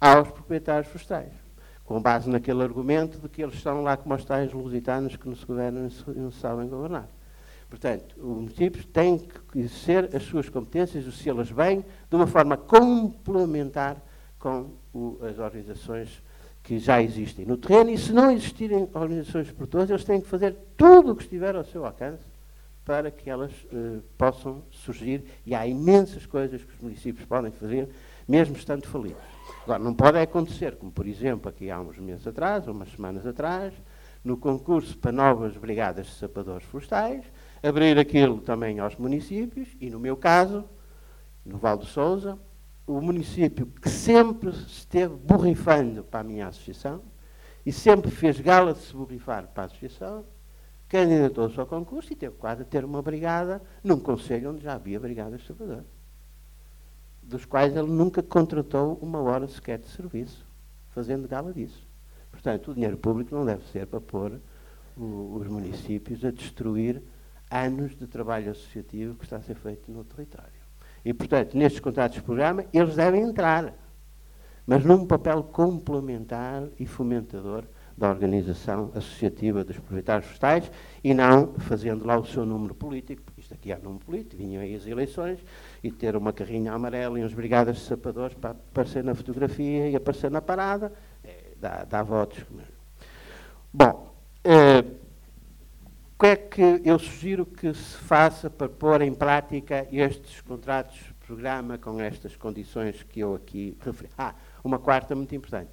aos 0.00 0.32
proprietários 0.32 0.88
florestais 0.88 1.32
com 1.84 2.02
base 2.02 2.28
naquele 2.28 2.64
argumento 2.64 3.20
de 3.20 3.28
que 3.28 3.40
eles 3.40 3.54
estão 3.54 3.84
lá 3.84 3.96
como 3.96 4.16
os 4.16 4.24
tais 4.24 4.52
lusitanos 4.52 5.14
que 5.14 5.28
não 5.28 5.36
se 5.36 5.46
governam 5.46 5.88
e 6.08 6.18
não 6.18 6.32
sabem 6.32 6.66
governar. 6.68 7.08
Portanto, 7.70 8.16
os 8.18 8.36
municípios 8.36 8.84
têm 8.84 9.16
que 9.16 9.58
exercer 9.60 10.14
as 10.14 10.24
suas 10.24 10.48
competências, 10.48 11.04
exercê-las 11.04 11.52
bem, 11.52 11.84
de 12.10 12.16
uma 12.16 12.26
forma 12.26 12.56
complementar 12.56 14.04
com 14.40 14.72
o, 14.92 15.18
as 15.22 15.38
organizações 15.38 16.20
que 16.64 16.78
já 16.80 17.00
existem 17.00 17.46
no 17.46 17.56
terreno, 17.56 17.90
e 17.90 17.96
se 17.96 18.12
não 18.12 18.30
existirem 18.30 18.88
organizações 18.92 19.46
de 19.46 19.54
produtores, 19.54 19.88
eles 19.88 20.04
têm 20.04 20.20
que 20.20 20.26
fazer 20.26 20.56
tudo 20.76 21.12
o 21.12 21.16
que 21.16 21.22
estiver 21.22 21.54
ao 21.54 21.64
seu 21.64 21.86
alcance 21.86 22.24
para 22.84 23.10
que 23.10 23.30
elas 23.30 23.52
eh, 23.72 24.00
possam 24.18 24.62
surgir, 24.70 25.24
e 25.46 25.54
há 25.54 25.66
imensas 25.66 26.26
coisas 26.26 26.64
que 26.64 26.74
os 26.74 26.80
municípios 26.80 27.24
podem 27.24 27.52
fazer, 27.52 27.88
mesmo 28.26 28.56
estando 28.56 28.86
falidos. 28.86 29.22
Agora, 29.62 29.78
não 29.78 29.94
pode 29.94 30.18
acontecer, 30.18 30.76
como 30.76 30.90
por 30.90 31.06
exemplo, 31.06 31.48
aqui 31.48 31.70
há 31.70 31.80
uns 31.80 31.98
meses 31.98 32.26
atrás, 32.26 32.66
umas 32.66 32.90
semanas 32.90 33.24
atrás, 33.24 33.72
no 34.24 34.36
concurso 34.36 34.98
para 34.98 35.12
novas 35.12 35.56
brigadas 35.56 36.06
de 36.06 36.12
sapadores 36.14 36.66
florestais, 36.66 37.24
abrir 37.62 37.98
aquilo 37.98 38.40
também 38.40 38.78
aos 38.78 38.96
municípios, 38.96 39.68
e 39.80 39.90
no 39.90 39.98
meu 39.98 40.16
caso, 40.16 40.64
no 41.44 41.58
Val 41.58 41.76
do 41.76 41.86
Souza, 41.86 42.38
o 42.86 43.00
município 43.00 43.66
que 43.66 43.88
sempre 43.88 44.50
esteve 44.50 45.14
borrifando 45.14 46.02
para 46.02 46.20
a 46.20 46.24
minha 46.24 46.48
associação 46.48 47.02
e 47.64 47.72
sempre 47.72 48.10
fez 48.10 48.40
gala 48.40 48.72
de 48.72 48.80
se 48.80 48.94
borrifar 48.94 49.46
para 49.48 49.64
a 49.64 49.66
associação, 49.66 50.24
candidatou-se 50.88 51.60
ao 51.60 51.66
concurso 51.66 52.12
e 52.12 52.16
teve 52.16 52.34
quase 52.36 52.62
a 52.62 52.64
ter 52.64 52.84
uma 52.84 53.00
brigada 53.00 53.62
num 53.84 54.00
conselho 54.00 54.50
onde 54.50 54.62
já 54.62 54.74
havia 54.74 54.98
brigadas 54.98 55.40
de 55.40 55.46
sapadores 55.46 56.00
dos 57.30 57.44
quais 57.44 57.76
ele 57.76 57.88
nunca 57.88 58.22
contratou 58.22 58.98
uma 59.00 59.20
hora 59.20 59.46
sequer 59.46 59.78
de 59.78 59.86
serviço, 59.86 60.44
fazendo 60.90 61.28
gala 61.28 61.52
disso. 61.52 61.86
Portanto, 62.30 62.72
o 62.72 62.74
dinheiro 62.74 62.96
público 62.96 63.34
não 63.34 63.46
deve 63.46 63.64
ser 63.70 63.86
para 63.86 64.00
pôr 64.00 64.40
o, 64.96 65.36
os 65.40 65.46
municípios 65.46 66.24
a 66.24 66.32
destruir 66.32 67.00
anos 67.50 67.96
de 67.96 68.06
trabalho 68.06 68.50
associativo 68.50 69.14
que 69.16 69.24
está 69.24 69.36
a 69.36 69.42
ser 69.42 69.56
feito 69.56 69.90
no 69.90 70.04
território. 70.04 70.60
E, 71.04 71.12
portanto, 71.12 71.56
nestes 71.56 71.80
contratos 71.80 72.16
de 72.16 72.22
programa, 72.22 72.64
eles 72.72 72.94
devem 72.94 73.22
entrar, 73.22 73.74
mas 74.66 74.84
num 74.84 75.06
papel 75.06 75.42
complementar 75.42 76.68
e 76.78 76.86
fomentador 76.86 77.64
da 77.96 78.08
organização 78.08 78.90
associativa 78.94 79.62
dos 79.62 79.76
proprietários 79.78 80.26
florestais 80.26 80.72
e 81.04 81.12
não 81.12 81.52
fazendo 81.58 82.06
lá 82.06 82.18
o 82.18 82.24
seu 82.24 82.46
número 82.46 82.74
político, 82.74 83.22
porque 83.22 83.42
isto 83.42 83.52
aqui 83.52 83.72
é 83.72 83.76
número 83.78 84.04
político, 84.04 84.36
vinham 84.36 84.62
aí 84.62 84.74
as 84.74 84.86
eleições, 84.86 85.38
e 85.82 85.90
ter 85.90 86.16
uma 86.16 86.32
carrinha 86.32 86.72
amarela 86.72 87.20
e 87.20 87.24
uns 87.24 87.34
brigadas 87.34 87.76
de 87.76 87.82
sapadores 87.82 88.34
para 88.34 88.50
aparecer 88.50 89.04
na 89.04 89.14
fotografia 89.14 89.90
e 89.90 89.96
aparecer 89.96 90.30
na 90.30 90.40
parada, 90.40 90.92
é, 91.22 91.52
dá, 91.60 91.84
dá 91.84 92.02
votos. 92.02 92.42
Bom, 93.72 94.14
é, 94.42 94.82
que 96.20 96.26
é 96.26 96.36
que 96.36 96.82
eu 96.84 96.98
sugiro 96.98 97.46
que 97.46 97.72
se 97.72 97.96
faça 97.96 98.50
para 98.50 98.68
pôr 98.68 99.00
em 99.00 99.14
prática 99.14 99.88
estes 99.90 100.42
contratos 100.42 101.00
programa 101.26 101.78
com 101.78 101.98
estas 101.98 102.36
condições 102.36 103.02
que 103.02 103.20
eu 103.20 103.34
aqui 103.34 103.74
referi? 103.80 104.10
Ah, 104.18 104.34
uma 104.62 104.78
quarta 104.78 105.16
muito 105.16 105.34
importante. 105.34 105.70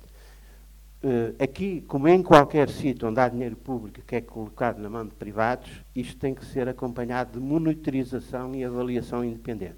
Uh, 1.03 1.35
aqui, 1.43 1.81
como 1.81 2.07
em 2.07 2.23
qualquer 2.23 2.69
sítio 2.69 3.09
onde 3.09 3.19
há 3.19 3.27
dinheiro 3.27 3.57
público 3.57 3.99
que 4.07 4.15
é 4.15 4.21
colocado 4.21 4.79
na 4.79 4.89
mão 4.89 5.05
de 5.05 5.13
privados, 5.15 5.69
isto 5.93 6.17
tem 6.17 6.33
que 6.33 6.45
ser 6.45 6.69
acompanhado 6.69 7.33
de 7.33 7.45
monitorização 7.45 8.55
e 8.55 8.63
avaliação 8.63 9.25
independente. 9.25 9.75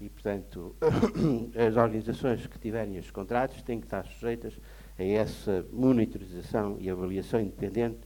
E, 0.00 0.08
portanto, 0.08 0.74
as 1.54 1.76
organizações 1.76 2.44
que 2.44 2.58
tiverem 2.58 2.96
estes 2.96 3.12
contratos 3.12 3.62
têm 3.62 3.78
que 3.78 3.86
estar 3.86 4.04
sujeitas 4.04 4.58
a 4.98 5.04
essa 5.04 5.64
monitorização 5.72 6.76
e 6.80 6.90
avaliação 6.90 7.40
independente 7.40 8.00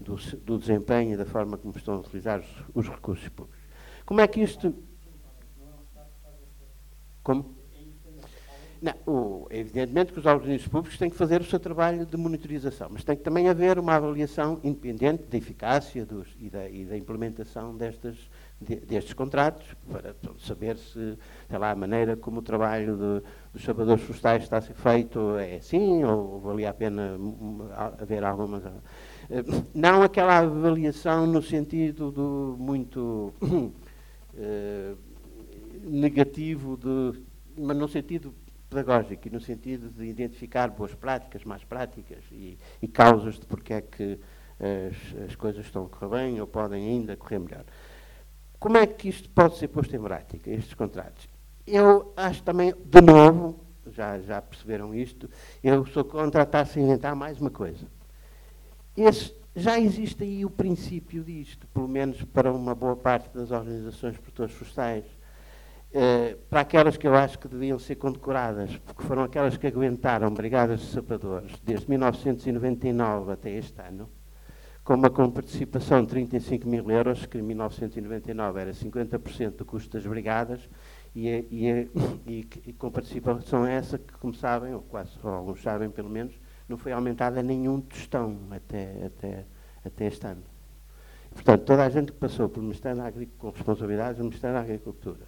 do, 0.00 0.16
do 0.44 0.58
desempenho 0.58 1.14
e 1.14 1.16
da 1.16 1.24
forma 1.24 1.56
como 1.56 1.76
estão 1.76 1.94
a 1.94 1.98
utilizar 1.98 2.40
os, 2.40 2.46
os 2.74 2.88
recursos 2.88 3.28
públicos. 3.28 3.58
Como 4.04 4.20
é 4.20 4.26
que 4.26 4.40
isto. 4.40 4.74
Como? 7.22 7.58
Não, 8.80 8.94
o, 9.06 9.46
evidentemente 9.50 10.12
que 10.12 10.20
os 10.20 10.26
organismos 10.26 10.68
públicos 10.68 10.96
têm 10.96 11.10
que 11.10 11.16
fazer 11.16 11.40
o 11.40 11.44
seu 11.44 11.58
trabalho 11.58 12.06
de 12.06 12.16
monitorização, 12.16 12.88
mas 12.92 13.02
tem 13.02 13.16
que 13.16 13.24
também 13.24 13.48
haver 13.48 13.76
uma 13.76 13.96
avaliação 13.96 14.60
independente 14.62 15.24
da 15.24 15.36
eficácia 15.36 16.06
dos, 16.06 16.28
e, 16.38 16.48
da, 16.48 16.68
e, 16.68 16.84
da, 16.84 16.96
implementação 16.96 17.76
de, 17.76 18.76
destes 18.76 19.12
contratos, 19.14 19.66
para 19.90 20.14
saber 20.38 20.78
se, 20.78 21.18
sei 21.48 21.58
lá, 21.58 21.72
a 21.72 21.74
maneira 21.74 22.16
como 22.16 22.38
o 22.38 22.42
trabalho 22.42 22.96
de, 22.96 23.28
dos 23.52 23.64
salvadores 23.64 24.02
florestais 24.04 24.44
está 24.44 24.58
a 24.58 24.60
ser 24.60 24.74
feito 24.74 25.36
é 25.38 25.56
assim, 25.56 26.04
ou 26.04 26.38
valia 26.40 26.70
a 26.70 26.74
pena 26.74 27.18
haver 27.98 28.22
algumas. 28.22 28.62
Eh, 29.30 29.44
não 29.74 30.02
aquela 30.02 30.38
avaliação 30.38 31.26
no 31.26 31.42
sentido 31.42 32.10
do 32.10 32.56
muito 32.58 33.32
uh, 33.42 34.98
negativo, 35.84 36.76
de, 36.76 37.20
mas 37.56 37.76
no 37.76 37.88
sentido 37.88 38.34
pedagógico 38.70 39.28
e 39.28 39.30
no 39.30 39.40
sentido 39.40 39.90
de 39.90 40.06
identificar 40.06 40.68
boas 40.70 40.94
práticas, 40.94 41.44
más 41.44 41.62
práticas 41.64 42.24
e, 42.32 42.58
e 42.80 42.88
causas 42.88 43.38
de 43.38 43.46
porque 43.46 43.74
é 43.74 43.80
que 43.80 44.18
as, 44.60 45.30
as, 45.30 45.36
coisas 45.36 45.64
estão 45.64 45.86
a 45.86 45.88
correr 45.88 46.10
bem 46.10 46.40
ou 46.40 46.46
podem 46.46 46.86
ainda 46.86 47.16
correr 47.16 47.38
melhor. 47.38 47.64
Como 48.58 48.76
é 48.76 48.86
que 48.86 49.08
isto 49.08 49.30
pode 49.30 49.56
ser 49.56 49.68
posto 49.68 49.94
em 49.94 50.00
prática, 50.00 50.50
estes 50.50 50.74
contratos? 50.74 51.28
Eu 51.66 52.12
acho 52.16 52.42
também, 52.42 52.74
de 52.84 53.00
novo, 53.00 53.60
já, 53.92 54.18
já 54.20 54.42
perceberam 54.42 54.94
isto, 54.94 55.30
eu 55.62 55.86
sou 55.86 56.04
contra 56.04 56.42
estar-se 56.42 56.78
a 56.78 56.82
inventar 56.82 57.14
mais 57.14 57.40
uma 57.40 57.50
coisa. 57.50 57.86
Esse, 59.00 59.32
já 59.54 59.78
existe 59.78 60.24
aí 60.24 60.44
o 60.44 60.50
princípio 60.50 61.22
disto, 61.22 61.68
pelo 61.68 61.86
menos 61.86 62.20
para 62.24 62.52
uma 62.52 62.74
boa 62.74 62.96
parte 62.96 63.32
das 63.32 63.52
organizações 63.52 64.18
produtoras 64.18 64.50
florestais 64.50 65.04
eh, 65.92 66.36
para 66.50 66.62
aquelas 66.62 66.96
que 66.96 67.06
eu 67.06 67.14
acho 67.14 67.38
que 67.38 67.46
deviam 67.46 67.78
ser 67.78 67.94
condecoradas, 67.94 68.76
porque 68.78 69.04
foram 69.04 69.22
aquelas 69.22 69.56
que 69.56 69.68
aguentaram 69.68 70.34
brigadas 70.34 70.80
de 70.80 70.86
sapadores 70.86 71.52
desde 71.62 71.88
1999 71.88 73.30
até 73.30 73.50
este 73.52 73.80
ano, 73.80 74.10
com 74.82 74.94
uma 74.94 75.08
participação 75.30 76.02
de 76.02 76.08
35 76.08 76.68
mil 76.68 76.90
euros, 76.90 77.24
que 77.24 77.38
em 77.38 77.42
1999 77.42 78.60
era 78.60 78.72
50% 78.72 79.50
do 79.58 79.64
custo 79.64 79.92
das 79.92 80.04
brigadas, 80.04 80.68
e, 81.14 81.28
e, 81.28 81.90
e, 82.26 82.48
e, 82.66 82.72
com 82.72 82.90
participação 82.90 83.64
essa 83.64 83.96
que, 83.96 84.12
como 84.14 84.34
sabem, 84.34 84.74
ou 84.74 84.82
quase 84.82 85.12
ou 85.22 85.30
alguns 85.30 85.62
sabem 85.62 85.88
pelo 85.88 86.10
menos, 86.10 86.34
não 86.68 86.76
foi 86.76 86.92
aumentada 86.92 87.42
nenhum 87.42 87.80
tostão 87.80 88.38
até, 88.50 89.06
até, 89.06 89.44
até 89.84 90.06
este 90.06 90.26
ano. 90.26 90.42
Portanto, 91.32 91.64
toda 91.64 91.84
a 91.84 91.88
gente 91.88 92.12
que 92.12 92.18
passou 92.18 92.48
pelo 92.48 92.64
Ministério 92.64 92.98
da 92.98 93.06
Agricultura, 93.06 93.52
com 93.52 93.56
responsabilidades 93.56 94.18
do 94.18 94.24
Ministério 94.24 94.56
da 94.56 94.62
Agricultura, 94.62 95.26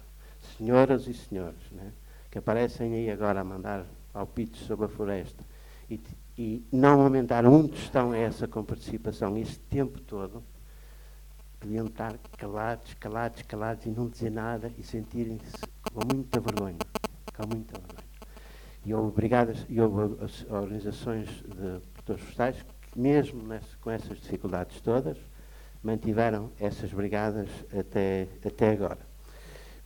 senhoras 0.57 1.07
e 1.07 1.13
senhores, 1.13 1.71
né, 1.71 1.93
que 2.29 2.37
aparecem 2.37 2.93
aí 2.93 3.09
agora 3.09 3.41
a 3.41 3.43
mandar 3.43 3.85
palpites 4.11 4.61
sobre 4.61 4.85
a 4.85 4.89
floresta 4.89 5.43
e, 5.89 5.99
e 6.37 6.65
não 6.71 7.01
aumentaram 7.01 7.53
um 7.53 7.67
tostão 7.67 8.11
a 8.11 8.17
essa 8.17 8.47
com 8.47 8.63
participação 8.63 9.37
este 9.37 9.59
tempo 9.59 9.99
todo, 10.01 10.43
deviam 11.59 11.85
estar 11.85 12.17
calados, 12.37 12.93
calados, 12.95 13.41
calados 13.43 13.85
e 13.85 13.89
não 13.89 14.09
dizer 14.09 14.31
nada 14.31 14.71
e 14.77 14.83
sentirem-se 14.83 15.53
com 15.93 16.13
muita 16.13 16.39
vergonha. 16.39 16.77
Com 17.35 17.47
muita 17.47 17.79
vergonha. 17.79 18.10
E 18.83 18.93
houve, 18.93 19.15
brigadas, 19.15 19.65
e 19.69 19.79
houve 19.79 20.15
organizações 20.49 21.27
de 21.29 21.79
produtores 21.93 22.21
florestais 22.21 22.65
que, 22.91 22.99
mesmo 22.99 23.47
nesse, 23.47 23.77
com 23.77 23.91
essas 23.91 24.19
dificuldades 24.19 24.81
todas, 24.81 25.17
mantiveram 25.83 26.51
essas 26.59 26.91
brigadas 26.91 27.49
até, 27.77 28.27
até 28.45 28.71
agora. 28.71 28.99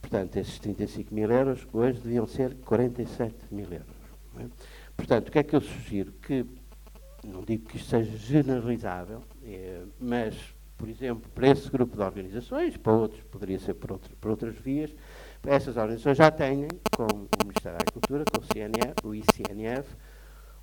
Portanto, 0.02 0.38
esses 0.38 0.60
35 0.60 1.14
mil 1.14 1.32
euros 1.32 1.68
hoje 1.74 2.00
deviam 2.00 2.28
ser 2.28 2.56
47 2.58 3.36
mil 3.52 3.66
euros. 3.72 3.96
É? 4.40 4.46
Portanto, 4.96 5.30
o 5.30 5.32
que 5.32 5.40
é 5.40 5.44
que 5.44 5.56
eu 5.56 5.62
sugiro? 5.62 6.12
Que, 6.14 6.46
não 7.24 7.42
digo 7.42 7.68
que 7.68 7.78
isto 7.78 7.90
seja 7.90 8.16
generalizável, 8.18 9.24
é, 9.44 9.82
mas, 10.00 10.36
por 10.78 10.88
exemplo, 10.88 11.30
para 11.34 11.50
esse 11.50 11.70
grupo 11.70 11.96
de 11.96 12.04
organizações, 12.04 12.78
para 12.78 12.94
outros, 12.94 13.22
poderia 13.24 13.58
ser 13.58 13.74
por, 13.74 13.94
outro, 13.94 14.16
por 14.18 14.32
outras 14.32 14.56
vias, 14.58 14.94
essas 15.48 15.78
organizações 15.78 16.18
já 16.18 16.32
têm, 16.32 16.68
com 16.96 17.04
o 17.04 17.46
Ministério 17.46 17.78
da 17.78 17.84
Agricultura, 17.84 18.24
com 18.26 18.42
o, 18.42 18.46
CNF, 18.46 18.96
o 19.04 19.16
ICNF, 19.16 19.96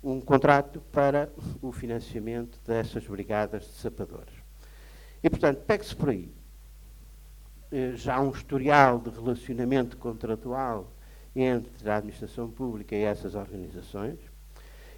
um 0.03 0.19
contrato 0.19 0.81
para 0.91 1.29
o 1.61 1.71
financiamento 1.71 2.59
dessas 2.65 3.05
brigadas 3.07 3.63
de 3.63 3.73
sapadores. 3.73 4.33
E, 5.23 5.29
portanto, 5.29 5.63
pegue-se 5.65 5.95
por 5.95 6.09
aí. 6.09 6.33
Eh, 7.71 7.93
já 7.95 8.19
um 8.19 8.29
historial 8.31 8.99
de 8.99 9.09
relacionamento 9.09 9.97
contratual 9.97 10.91
entre 11.35 11.89
a 11.89 11.95
administração 11.95 12.49
pública 12.49 12.95
e 12.95 13.03
essas 13.03 13.33
organizações. 13.33 14.19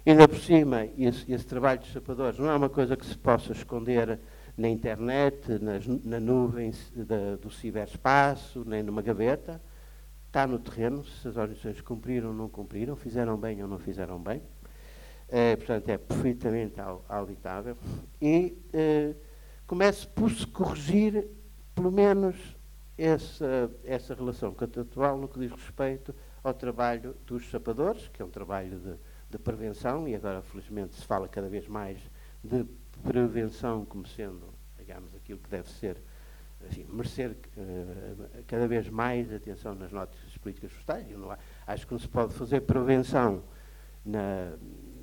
Ainda 0.04 0.28
por 0.28 0.38
cima, 0.38 0.84
esse, 0.98 1.32
esse 1.32 1.46
trabalho 1.46 1.80
dos 1.80 1.92
sapadores 1.92 2.38
não 2.38 2.50
é 2.50 2.54
uma 2.54 2.68
coisa 2.68 2.96
que 2.96 3.06
se 3.06 3.16
possa 3.16 3.52
esconder 3.52 4.18
na 4.56 4.68
internet, 4.68 5.58
nas, 5.60 5.86
na 5.86 6.20
nuvem 6.20 6.72
da, 6.94 7.36
do 7.36 7.50
ciberespaço, 7.50 8.64
nem 8.66 8.82
numa 8.82 9.02
gaveta. 9.02 9.60
Está 10.36 10.46
no 10.46 10.58
terreno, 10.58 11.02
se 11.02 11.28
as 11.28 11.38
organizações 11.38 11.80
cumpriram 11.80 12.28
ou 12.28 12.34
não 12.34 12.46
cumpriram, 12.46 12.94
fizeram 12.94 13.38
bem 13.38 13.62
ou 13.62 13.66
não 13.66 13.78
fizeram 13.78 14.22
bem. 14.22 14.42
É, 15.30 15.56
portanto, 15.56 15.88
é 15.88 15.96
perfeitamente 15.96 16.74
auditável. 17.08 17.74
E 18.20 18.54
eh, 18.70 19.14
comece 19.66 20.06
por 20.06 20.30
se 20.30 20.46
corrigir, 20.46 21.26
pelo 21.74 21.90
menos, 21.90 22.36
essa, 22.98 23.70
essa 23.82 24.14
relação 24.14 24.52
contratual 24.52 25.16
no 25.16 25.26
que 25.26 25.38
diz 25.38 25.50
respeito 25.50 26.14
ao 26.44 26.52
trabalho 26.52 27.16
dos 27.24 27.48
sapadores, 27.48 28.06
que 28.08 28.20
é 28.20 28.24
um 28.26 28.28
trabalho 28.28 28.78
de, 28.78 28.94
de 29.30 29.38
prevenção, 29.38 30.06
e 30.06 30.14
agora, 30.14 30.42
felizmente, 30.42 30.96
se 30.96 31.06
fala 31.06 31.26
cada 31.28 31.48
vez 31.48 31.66
mais 31.66 31.98
de 32.44 32.62
prevenção 33.02 33.86
como 33.86 34.06
sendo, 34.06 34.52
digamos, 34.76 35.14
aquilo 35.14 35.38
que 35.38 35.48
deve 35.48 35.70
ser, 35.70 35.96
assim, 36.68 36.84
merecer 36.88 37.30
uh, 37.30 38.44
cada 38.46 38.66
vez 38.66 38.88
mais 38.88 39.32
atenção 39.32 39.74
nas 39.74 39.92
notícias 39.92 40.25
políticas 40.46 40.70
florestais. 40.70 41.18
Não, 41.18 41.36
acho 41.66 41.86
que 41.86 41.92
não 41.92 41.98
se 41.98 42.08
pode 42.08 42.32
fazer 42.34 42.60
prevenção 42.60 43.42
na, 44.04 44.52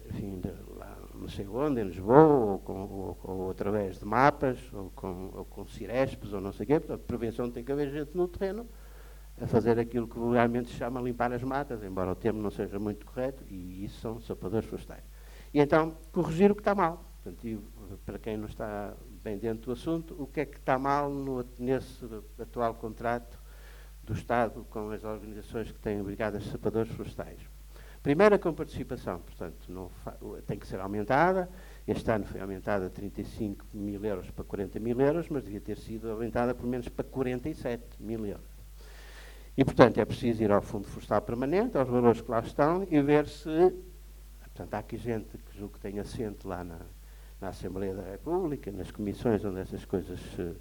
enfim, 0.09 0.39
de, 0.39 0.49
lá, 0.77 0.97
não 1.13 1.27
sei 1.27 1.45
onde, 1.47 1.81
em 1.81 1.83
Lisboa, 1.85 2.23
ou, 2.23 2.59
com, 2.59 2.73
ou, 2.73 3.19
ou 3.23 3.51
através 3.51 3.99
de 3.99 4.05
mapas, 4.05 4.57
ou 4.71 4.89
com, 4.95 5.31
ou 5.33 5.45
com 5.45 5.65
cirespes, 5.67 6.31
ou 6.31 6.39
não 6.39 6.53
sei 6.53 6.63
o 6.63 6.67
quê. 6.67 6.79
Portanto, 6.79 7.01
prevenção 7.05 7.51
tem 7.51 7.63
que 7.63 7.71
haver 7.71 7.91
gente 7.91 8.15
no 8.15 8.27
terreno 8.27 8.67
a 9.41 9.47
fazer 9.47 9.77
aquilo 9.79 10.07
que 10.07 10.17
vulgarmente 10.17 10.69
se 10.69 10.75
chama 10.75 11.01
limpar 11.01 11.33
as 11.33 11.43
matas, 11.43 11.83
embora 11.83 12.11
o 12.11 12.15
termo 12.15 12.41
não 12.41 12.51
seja 12.51 12.79
muito 12.79 13.05
correto, 13.05 13.43
e 13.49 13.83
isso 13.83 13.99
são 13.99 14.21
sapadores 14.21 14.67
florestais. 14.67 15.03
E 15.53 15.59
então, 15.59 15.97
corrigir 16.11 16.51
o 16.51 16.55
que 16.55 16.61
está 16.61 16.73
mal. 16.73 17.03
Portanto, 17.23 17.63
para 18.05 18.19
quem 18.19 18.37
não 18.37 18.47
está 18.47 18.93
bem 19.23 19.37
dentro 19.37 19.65
do 19.65 19.71
assunto, 19.71 20.15
o 20.21 20.27
que 20.27 20.41
é 20.41 20.45
que 20.45 20.57
está 20.57 20.77
mal 20.77 21.09
no, 21.09 21.45
nesse 21.57 22.05
atual 22.39 22.75
contrato 22.75 23.42
do 24.03 24.13
Estado 24.13 24.65
com 24.69 24.89
as 24.91 25.03
organizações 25.03 25.71
que 25.71 25.79
têm 25.79 26.01
brigadas 26.03 26.43
de 26.43 26.49
sapadores 26.49 26.91
florestais? 26.91 27.39
Primeira 28.03 28.37
com 28.37 28.53
participação, 28.53 29.19
portanto, 29.19 29.69
não 29.69 29.89
tem 30.45 30.59
que 30.59 30.67
ser 30.67 30.77
aumentada. 30.81 31.49
Este 31.87 32.11
ano 32.11 32.25
foi 32.25 32.41
aumentada 32.41 32.89
de 32.89 32.91
35 32.95 33.65
mil 33.73 34.03
euros 34.03 34.29
para 34.29 34.43
40 34.43 34.77
mil 34.81 34.99
euros, 34.99 35.29
mas 35.29 35.43
devia 35.45 35.61
ter 35.61 35.77
sido 35.77 36.11
aumentada 36.11 36.53
pelo 36.53 36.67
menos 36.67 36.89
para 36.89 37.05
47 37.05 37.81
mil 38.01 38.25
euros. 38.25 38.53
E, 39.55 39.63
portanto, 39.63 39.99
é 39.99 40.05
preciso 40.05 40.43
ir 40.43 40.51
ao 40.51 40.61
Fundo 40.61 40.87
Florestal 40.87 41.21
Permanente, 41.21 41.77
aos 41.77 41.87
valores 41.87 42.19
que 42.19 42.29
lá 42.29 42.39
estão, 42.39 42.85
e 42.89 43.01
ver 43.01 43.25
se. 43.27 43.73
Portanto, 44.41 44.73
há 44.73 44.79
aqui 44.79 44.97
gente 44.97 45.37
que 45.37 45.57
julgo 45.57 45.75
que 45.75 45.79
tem 45.79 45.97
assento 45.99 46.45
lá 46.45 46.61
na, 46.63 46.79
na 47.39 47.49
Assembleia 47.49 47.95
da 47.95 48.03
República, 48.03 48.69
nas 48.69 48.91
comissões 48.91 49.45
onde 49.45 49.61
essas 49.61 49.85
coisas 49.85 50.19
se, 50.19 50.55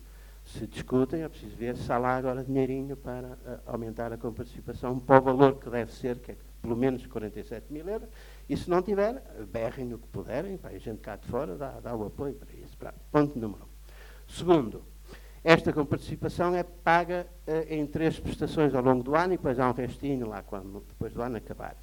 se 0.52 0.66
discutem, 0.66 1.22
é 1.22 1.28
preciso 1.28 1.56
ver 1.56 1.76
se 1.76 1.90
há 1.90 1.98
lá 1.98 2.16
agora 2.16 2.44
dinheirinho 2.44 2.96
para 2.96 3.28
uh, 3.28 3.60
aumentar 3.66 4.12
a 4.12 4.18
comparticipação 4.18 4.98
para 4.98 5.18
o 5.18 5.22
valor 5.22 5.58
que 5.58 5.68
deve 5.70 5.92
ser, 5.92 6.18
que 6.18 6.32
é 6.32 6.36
pelo 6.60 6.76
menos 6.76 7.04
47 7.06 7.72
mil 7.72 7.88
euros, 7.88 8.08
e 8.48 8.56
se 8.56 8.70
não 8.70 8.82
tiver, 8.82 9.22
berrem 9.50 9.86
no 9.86 9.98
que 9.98 10.06
puderem, 10.08 10.58
a 10.62 10.78
gente 10.78 11.00
cá 11.00 11.16
de 11.16 11.26
fora 11.26 11.56
dá, 11.56 11.80
dá 11.80 11.96
o 11.96 12.06
apoio 12.06 12.34
para 12.34 12.52
isso. 12.54 12.76
Ponto 13.10 13.38
número 13.38 13.64
um. 13.64 14.32
Segundo, 14.32 14.84
esta 15.42 15.72
comparticipação 15.72 16.54
é 16.54 16.62
paga 16.62 17.26
uh, 17.46 17.72
em 17.72 17.86
três 17.86 18.20
prestações 18.20 18.74
ao 18.74 18.82
longo 18.82 19.02
do 19.02 19.16
ano 19.16 19.34
e 19.34 19.36
depois 19.36 19.58
há 19.58 19.68
um 19.68 19.72
restinho 19.72 20.28
lá 20.28 20.42
quando, 20.42 20.84
depois 20.86 21.12
do 21.12 21.22
ano 21.22 21.36
acabar. 21.36 21.76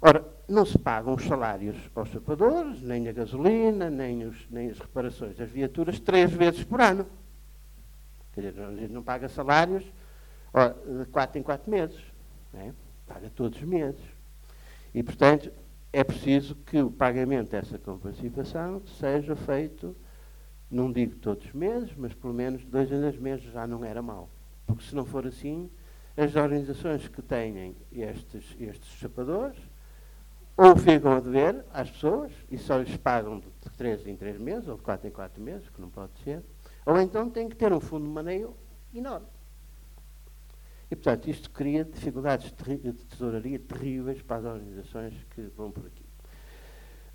Ora, 0.00 0.24
não 0.48 0.64
se 0.64 0.78
pagam 0.78 1.14
os 1.14 1.24
salários 1.24 1.76
aos 1.94 2.10
sapadores, 2.10 2.82
nem 2.82 3.08
a 3.08 3.12
gasolina, 3.12 3.90
nem, 3.90 4.24
os, 4.24 4.46
nem 4.50 4.70
as 4.70 4.78
reparações 4.78 5.36
das 5.36 5.50
viaturas 5.50 5.98
três 5.98 6.30
vezes 6.32 6.62
por 6.64 6.80
ano. 6.80 7.06
Quer 8.36 8.50
dizer, 8.50 8.62
a 8.62 8.74
gente 8.76 8.92
não 8.92 9.02
paga 9.02 9.30
salários 9.30 9.82
ora, 10.52 10.76
de 10.86 11.06
quatro 11.06 11.38
em 11.38 11.42
quatro 11.42 11.70
meses. 11.70 11.98
é? 12.52 12.70
paga 13.06 13.30
todos 13.30 13.58
os 13.58 13.64
meses. 13.64 14.00
E, 14.94 15.02
portanto, 15.02 15.50
é 15.90 16.04
preciso 16.04 16.54
que 16.54 16.82
o 16.82 16.90
pagamento 16.90 17.50
dessa 17.50 17.78
comparticipação 17.78 18.82
seja 18.86 19.34
feito, 19.34 19.96
não 20.70 20.92
digo 20.92 21.16
todos 21.16 21.46
os 21.46 21.52
meses, 21.54 21.94
mas 21.96 22.12
pelo 22.12 22.34
menos 22.34 22.62
dois 22.66 22.92
em 22.92 23.00
dois 23.00 23.16
meses 23.16 23.44
já 23.52 23.66
não 23.66 23.82
era 23.82 24.02
mau. 24.02 24.28
Porque 24.66 24.84
se 24.84 24.94
não 24.94 25.06
for 25.06 25.26
assim, 25.26 25.70
as 26.14 26.36
organizações 26.36 27.08
que 27.08 27.22
têm 27.22 27.74
estes, 27.90 28.54
estes 28.60 28.90
chapadores 28.98 29.58
ou 30.58 30.76
ficam 30.76 31.12
a 31.12 31.20
dever 31.20 31.64
às 31.72 31.90
pessoas 31.90 32.32
e 32.50 32.58
só 32.58 32.78
lhes 32.78 32.96
pagam 32.98 33.38
de 33.38 33.70
3 33.78 34.06
em 34.06 34.16
3 34.16 34.38
meses 34.38 34.68
ou 34.68 34.76
de 34.76 34.82
4 34.82 35.08
em 35.08 35.10
4 35.10 35.42
meses, 35.42 35.68
que 35.70 35.80
não 35.80 35.88
pode 35.88 36.12
ser, 36.24 36.42
ou 36.86 37.00
então 37.00 37.28
têm 37.28 37.48
que 37.48 37.56
ter 37.56 37.72
um 37.72 37.80
fundo 37.80 38.04
de 38.04 38.10
maneio 38.10 38.56
enorme. 38.94 39.26
E, 40.88 40.94
portanto, 40.94 41.28
isto 41.28 41.50
cria 41.50 41.84
dificuldades 41.84 42.52
de 42.52 42.92
tesouraria 42.92 43.58
terríveis 43.58 44.22
para 44.22 44.36
as 44.36 44.44
organizações 44.44 45.14
que 45.34 45.42
vão 45.56 45.72
por 45.72 45.84
aqui. 45.84 46.06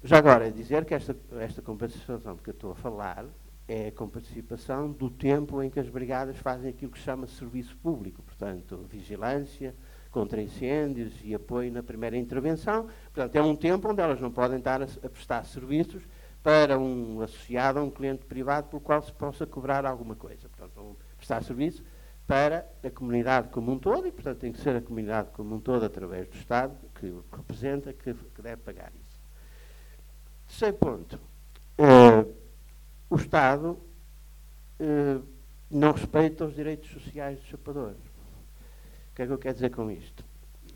Já 0.04 0.18
agora, 0.18 0.48
é 0.48 0.52
dizer 0.52 0.84
que 0.84 0.94
esta, 0.94 1.16
esta 1.40 1.62
compensação 1.62 2.36
de 2.36 2.42
que 2.42 2.50
eu 2.50 2.54
estou 2.54 2.72
a 2.72 2.76
falar 2.76 3.26
é 3.68 3.88
a 3.88 3.92
comparticipação 3.94 4.92
do 4.92 5.10
tempo 5.10 5.64
em 5.64 5.70
que 5.70 5.80
as 5.80 5.88
brigadas 5.88 6.36
fazem 6.38 6.70
aquilo 6.70 6.92
que 6.92 6.98
se 6.98 7.06
chama 7.06 7.26
serviço 7.28 7.78
público, 7.78 8.22
portanto, 8.24 8.86
vigilância 8.90 9.74
contra 10.10 10.42
incêndios 10.42 11.14
e 11.24 11.34
apoio 11.34 11.72
na 11.72 11.82
primeira 11.82 12.18
intervenção. 12.18 12.90
Portanto, 13.14 13.36
é 13.38 13.42
um 13.42 13.56
tempo 13.56 13.90
onde 13.90 14.02
elas 14.02 14.20
não 14.20 14.32
podem 14.32 14.58
estar 14.58 14.82
a, 14.82 14.86
a 14.86 15.10
prestar 15.10 15.46
serviços 15.46 16.04
para 16.44 16.80
um 16.80 17.22
associado 17.22 17.80
a 17.80 17.84
um 17.84 17.92
cliente 17.92 18.26
privado 18.26 18.68
pelo 18.68 18.82
qual 18.82 19.02
se 19.02 19.14
possa 19.14 19.46
cobrar 19.46 19.86
alguma 19.86 20.16
coisa. 20.16 20.50
Portanto, 20.50 20.72
vão 20.76 20.96
prestar 21.18 21.44
serviço 21.44 21.84
para 22.26 22.68
a 22.84 22.90
comunidade 22.90 23.50
como 23.50 23.72
um 23.72 23.78
todo 23.78 24.08
e, 24.08 24.12
portanto, 24.12 24.40
tem 24.40 24.52
que 24.52 24.60
ser 24.60 24.76
a 24.76 24.82
comunidade 24.82 25.30
como 25.32 25.56
um 25.56 25.60
todo, 25.60 25.86
através 25.86 26.28
do 26.28 26.36
Estado, 26.38 26.76
que 26.96 27.14
representa, 27.32 27.94
que, 27.94 28.14
que 28.14 28.42
deve 28.42 28.62
pagar 28.62 28.92
isso. 28.96 29.20
Terceiro 30.48 30.78
ponto. 30.78 31.20
Uh, 31.78 32.34
o 33.10 33.16
Estado 33.16 33.78
uh, 34.80 35.24
não 35.70 35.92
respeita 35.92 36.46
os 36.46 36.56
direitos 36.56 36.90
sociais 36.90 37.40
dos 37.40 37.48
chapadores. 37.50 38.00
O 39.12 39.16
que 39.16 39.22
é 39.22 39.26
que 39.28 39.32
eu 39.34 39.38
quero 39.38 39.54
dizer 39.54 39.70
com 39.72 39.92
isto? 39.92 40.24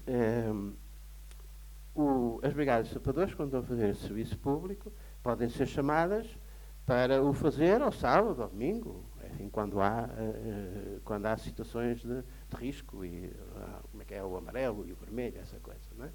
Uh, 0.07 0.73
o, 1.95 2.39
as 2.43 2.53
brigadas 2.53 2.87
de 2.87 2.93
chapadores, 2.93 3.33
quando 3.33 3.51
vão 3.51 3.63
fazer 3.63 3.95
serviço 3.95 4.37
público, 4.37 4.91
podem 5.25 5.49
ser 5.49 5.65
chamadas 5.65 6.27
para 6.85 7.23
o 7.23 7.33
fazer 7.33 7.81
ao 7.81 7.91
sábado, 7.91 8.43
ao 8.43 8.47
domingo, 8.47 9.03
enfim, 9.31 9.49
quando 9.49 9.81
há, 9.81 10.07
uh, 10.07 11.01
quando 11.03 11.25
há 11.25 11.35
situações 11.35 11.99
de, 12.01 12.21
de 12.21 12.55
risco, 12.55 13.03
e 13.03 13.25
uh, 13.25 13.87
como 13.89 14.03
é 14.03 14.05
que 14.05 14.13
é 14.13 14.23
o 14.23 14.37
amarelo 14.37 14.87
e 14.87 14.93
o 14.93 14.95
vermelho, 14.95 15.39
essa 15.41 15.59
coisa. 15.59 15.81
Não 15.97 16.05
é? 16.05 16.09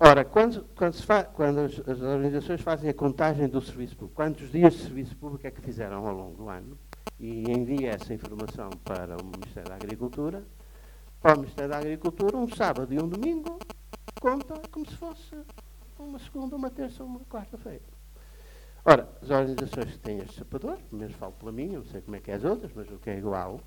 Ora, 0.00 0.24
quando, 0.24 0.64
quando, 0.74 0.96
quando 1.34 1.58
as, 1.58 1.78
as, 1.86 2.00
organizações 2.00 2.62
fazem 2.62 2.88
a 2.88 2.94
contagem 2.94 3.46
do 3.46 3.60
serviço 3.60 3.94
público, 3.94 4.16
quantos 4.16 4.50
dias 4.50 4.72
de 4.72 4.84
serviço 4.84 5.14
público 5.14 5.46
é 5.46 5.50
que 5.50 5.60
fizeram 5.60 6.06
ao 6.06 6.14
longo 6.14 6.34
do 6.34 6.48
ano, 6.48 6.78
e 7.20 7.42
envia 7.50 7.90
essa 7.90 8.14
informação 8.14 8.70
para 8.82 9.22
o 9.22 9.26
Ministério 9.26 9.68
da 9.68 9.74
Agricultura, 9.74 10.42
para 11.20 11.34
o 11.34 11.40
Ministério 11.40 11.70
da 11.70 11.76
Agricultura, 11.76 12.38
um 12.38 12.48
sábado 12.48 12.94
e 12.94 12.98
um 12.98 13.06
domingo, 13.06 13.58
conta 14.18 14.54
como 14.70 14.88
se 14.88 14.96
fosse 14.96 15.36
uma 15.98 16.18
segunda, 16.18 16.56
uma 16.56 16.70
terça 16.70 17.04
uma 17.04 17.20
quarta-feira. 17.20 17.97
Ora, 18.84 19.08
as 19.22 19.30
organizações 19.30 19.92
que 19.92 19.98
têm 19.98 20.18
estes 20.18 20.36
sapadores, 20.36 20.82
pelo 20.84 21.00
menos 21.00 21.14
falo 21.16 21.32
pela 21.32 21.52
minha, 21.52 21.78
não 21.78 21.84
sei 21.84 22.00
como 22.00 22.16
é 22.16 22.20
que 22.20 22.30
é 22.30 22.34
as 22.34 22.44
outras, 22.44 22.72
mas 22.74 22.90
o 22.90 22.98
que 22.98 23.10
é 23.10 23.18
igual, 23.18 23.60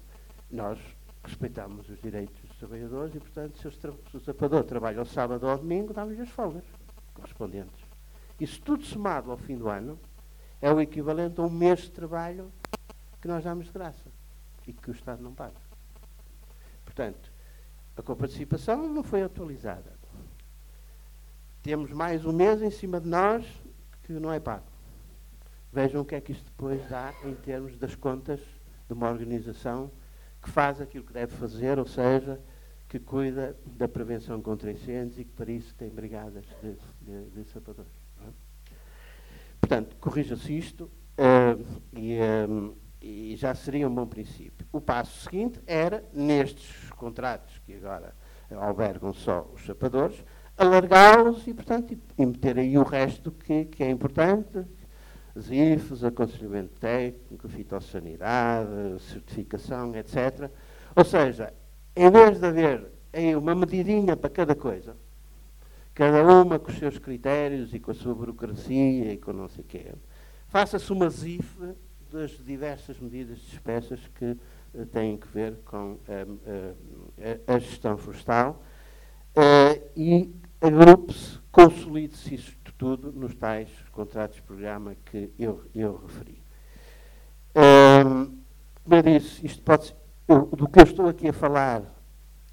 nós 0.49 0.79
respeitamos 1.23 1.87
os 1.89 2.01
direitos 2.01 2.39
dos 2.41 2.57
trabalhadores 2.57 3.15
e, 3.15 3.19
portanto, 3.19 3.57
se, 3.57 3.71
se 3.71 4.17
o 4.17 4.19
sapador 4.19 4.63
trabalha 4.63 4.99
ao 4.99 5.05
sábado 5.05 5.43
ou 5.43 5.51
ao 5.51 5.57
domingo, 5.57 5.93
damos-lhe 5.93 6.21
as 6.21 6.29
folgas 6.29 6.63
correspondentes. 7.13 7.85
Isso 8.39 8.59
tudo 8.61 8.83
somado 8.83 9.29
ao 9.29 9.37
fim 9.37 9.57
do 9.57 9.69
ano 9.69 9.99
é 10.59 10.71
o 10.71 10.81
equivalente 10.81 11.39
a 11.39 11.43
um 11.43 11.49
mês 11.49 11.81
de 11.81 11.91
trabalho 11.91 12.51
que 13.21 13.27
nós 13.27 13.43
damos 13.43 13.67
de 13.67 13.71
graça 13.71 14.09
e 14.65 14.73
que 14.73 14.89
o 14.89 14.93
Estado 14.93 15.21
não 15.21 15.33
paga. 15.33 15.61
Portanto, 16.83 17.31
a 17.95 18.01
coparticipação 18.01 18.87
não 18.87 19.03
foi 19.03 19.21
atualizada. 19.21 19.93
Temos 21.61 21.91
mais 21.91 22.25
um 22.25 22.31
mês 22.31 22.61
em 22.61 22.71
cima 22.71 22.99
de 22.99 23.07
nós 23.07 23.45
que 24.03 24.13
não 24.13 24.33
é 24.33 24.39
pago. 24.39 24.70
Vejam 25.73 26.01
o 26.01 26.05
que 26.05 26.15
é 26.15 26.21
que 26.21 26.33
isto 26.33 26.45
depois 26.45 26.87
dá 26.89 27.13
em 27.23 27.33
termos 27.33 27.77
das 27.77 27.95
contas 27.95 28.39
de 28.87 28.93
uma 28.93 29.09
organização 29.09 29.89
que 30.41 30.49
faz 30.49 30.81
aquilo 30.81 31.05
que 31.05 31.13
deve 31.13 31.33
fazer, 31.35 31.79
ou 31.79 31.85
seja, 31.85 32.41
que 32.89 32.99
cuida 32.99 33.55
da 33.77 33.87
prevenção 33.87 34.41
contra 34.41 34.69
incêndios 34.69 35.17
e 35.17 35.23
que 35.23 35.31
para 35.31 35.49
isso 35.49 35.73
tem 35.75 35.89
brigadas 35.89 36.43
de, 36.61 36.75
de, 37.01 37.29
de 37.29 37.49
sapadores. 37.49 37.91
É? 38.19 38.73
Portanto, 39.61 39.95
corrija-se 39.97 40.57
isto 40.57 40.91
uh, 41.17 41.81
e, 41.93 42.17
um, 42.49 42.73
eh, 42.99 43.05
e, 43.05 43.35
já 43.37 43.55
seria 43.55 43.87
um 43.87 43.95
bom 43.95 44.05
princípio. 44.05 44.67
O 44.73 44.81
passo 44.81 45.21
seguinte 45.21 45.61
era, 45.65 46.03
nestes 46.13 46.89
contratos 46.91 47.59
que 47.59 47.75
agora 47.75 48.13
albergam 48.59 49.13
só 49.13 49.49
os 49.53 49.65
sapadores, 49.65 50.21
alargá-los 50.57 51.47
e, 51.47 51.53
portanto, 51.53 51.97
e 52.17 52.25
meter 52.25 52.59
aí 52.59 52.77
o 52.77 52.83
resto 52.83 53.31
que, 53.31 53.65
que 53.65 53.83
é 53.83 53.89
importante, 53.89 54.65
ZIFs, 55.39 56.03
aconselhamento 56.03 56.79
técnico, 56.79 57.47
fitossanidade, 57.47 58.99
certificação, 58.99 59.95
etc. 59.95 60.49
Ou 60.95 61.05
seja, 61.05 61.53
em 61.95 62.09
vez 62.09 62.39
de 62.39 62.45
haver 62.45 62.91
uma 63.37 63.55
medidinha 63.55 64.15
para 64.15 64.29
cada 64.29 64.55
coisa, 64.55 64.95
cada 65.93 66.23
uma 66.23 66.59
com 66.59 66.71
os 66.71 66.77
seus 66.77 66.97
critérios 66.97 67.73
e 67.73 67.79
com 67.79 67.91
a 67.91 67.93
sua 67.93 68.13
burocracia 68.13 69.13
e 69.13 69.17
com 69.17 69.33
não 69.33 69.47
sei 69.47 69.63
o 69.63 69.67
quê, 69.67 69.93
faça-se 70.47 70.91
uma 70.91 71.09
ZIF 71.09 71.75
das 72.11 72.31
diversas 72.31 72.99
medidas 72.99 73.39
de 73.39 73.53
espécies 73.53 74.07
que 74.15 74.37
uh, 74.73 74.85
têm 74.87 75.17
que 75.17 75.27
ver 75.27 75.55
com 75.63 75.93
uh, 75.93 75.97
uh, 75.97 77.41
a 77.47 77.57
gestão 77.57 77.97
florestal 77.97 78.61
e 79.95 80.29
agrupe-se, 80.61 81.39
consolide-se 81.51 82.35
isso 82.35 82.61
tudo 82.81 83.11
nos 83.11 83.35
tais 83.35 83.69
contratos 83.91 84.37
de 84.37 84.41
programa 84.41 84.95
que 85.05 85.31
eu, 85.37 85.63
eu 85.75 85.97
referi. 85.97 86.41
como 88.83 88.95
eu 88.95 89.01
disse, 89.03 89.45
isto 89.45 89.61
pode 89.61 89.95
eu, 90.27 90.47
do 90.47 90.67
que 90.67 90.79
eu 90.79 90.83
estou 90.83 91.07
aqui 91.07 91.27
a 91.27 91.33
falar, 91.33 91.83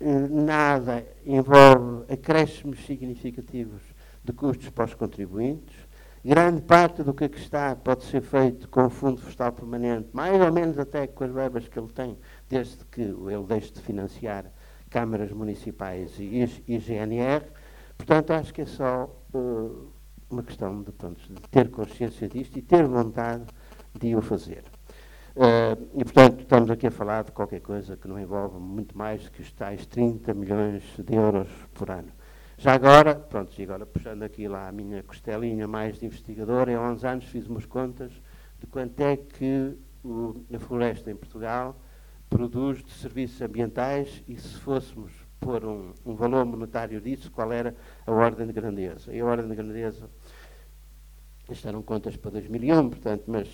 eh, 0.01 0.29
nada 0.29 1.07
envolve 1.25 2.13
acréscimos 2.13 2.85
significativos 2.85 3.81
de 4.23 4.33
custos 4.35 4.69
para 4.69 4.85
os 4.85 4.93
contribuintes. 4.93 5.77
Grande 6.23 6.61
parte 6.61 7.03
do 7.03 7.15
que 7.15 7.25
aqui 7.25 7.39
está 7.39 7.75
pode 7.75 8.05
ser 8.05 8.21
feito 8.21 8.69
com 8.69 8.85
o 8.85 8.91
Fundo 8.91 9.19
Florestal 9.19 9.53
Permanente, 9.53 10.11
mais 10.13 10.39
ou 10.39 10.53
menos 10.53 10.79
até 10.79 11.07
com 11.07 11.25
as 11.25 11.31
verbas 11.31 11.69
que 11.69 11.79
ele 11.79 11.89
tem, 11.89 12.19
desde 12.51 12.85
que 12.87 13.01
ele 13.01 13.45
deixe 13.49 13.73
de 13.73 13.81
financiar 13.81 14.45
câmaras 14.91 15.31
municipais 15.31 16.19
e, 16.19 16.45
e 16.67 16.79
GNR. 16.79 17.47
Portanto, 17.99 18.31
acho 18.31 18.55
que 18.55 18.63
é 18.63 18.67
só 18.67 19.05
uh, 19.35 19.93
uma 20.31 20.43
questão 20.43 20.83
de, 20.83 20.93
de 20.93 21.43
ter 21.51 21.69
consciência 21.71 22.29
disto 22.29 22.57
e 22.59 22.63
ter 22.63 22.87
vontade 22.87 23.45
de 23.99 24.15
o 24.17 24.23
fazer. 24.23 24.65
Uh, 25.37 25.89
e, 25.95 26.05
portanto, 26.05 26.41
estamos 26.41 26.71
aqui 26.71 26.87
a 26.87 26.91
falar 26.91 27.25
de 27.25 27.33
qualquer 27.33 27.61
coisa 27.61 27.97
que 27.97 28.09
não 28.09 28.19
envolve 28.19 28.59
muito 28.59 28.97
mais 28.97 29.25
do 29.25 29.31
que 29.31 29.43
os 29.43 29.53
tais 29.53 29.85
30 29.87 30.33
milhões 30.33 30.83
de 30.99 31.15
euros 31.15 31.49
por 31.75 31.91
ano. 31.91 32.09
Já 32.57 32.73
agora, 32.73 33.15
pronto, 33.15 33.53
e 33.57 33.63
agora 33.63 33.87
puxando 33.87 34.23
aqui 34.25 34.49
lá 34.49 34.69
a 34.69 34.73
minha 34.73 35.03
costelinha 35.03 35.69
mais 35.69 35.99
de 35.99 36.07
investigador, 36.07 36.69
há 36.69 36.91
11 36.91 37.07
anos 37.07 37.25
fiz 37.27 37.47
umas 37.47 37.67
contas 37.67 38.11
de 38.59 38.67
quanto 38.67 38.99
é 39.01 39.17
que 39.17 39.77
o, 40.03 40.45
a 40.53 40.59
floresta 40.59 41.11
em 41.11 41.15
Portugal 41.15 41.81
produz 42.29 42.83
de 42.83 42.91
serviços 42.91 43.41
ambientais 43.41 44.25
e 44.27 44.37
se 44.37 44.59
fôssemos 44.59 45.13
pôr 45.41 45.65
um, 45.65 45.93
um 46.05 46.15
valor 46.15 46.45
monetário 46.45 47.01
disso, 47.01 47.31
qual 47.31 47.53
era 47.53 47.75
a 48.07 48.13
ordem 48.13 48.47
de 48.47 48.53
grandeza. 48.53 49.13
E 49.13 49.21
a 49.21 49.25
ordem 49.25 49.49
de 49.49 49.55
grandeza, 49.55 50.09
isto 51.51 51.69
eram 51.69 51.83
contas 51.83 52.17
para 52.17 52.33
2001, 52.33 52.91
portanto, 52.91 53.25
mas 53.27 53.49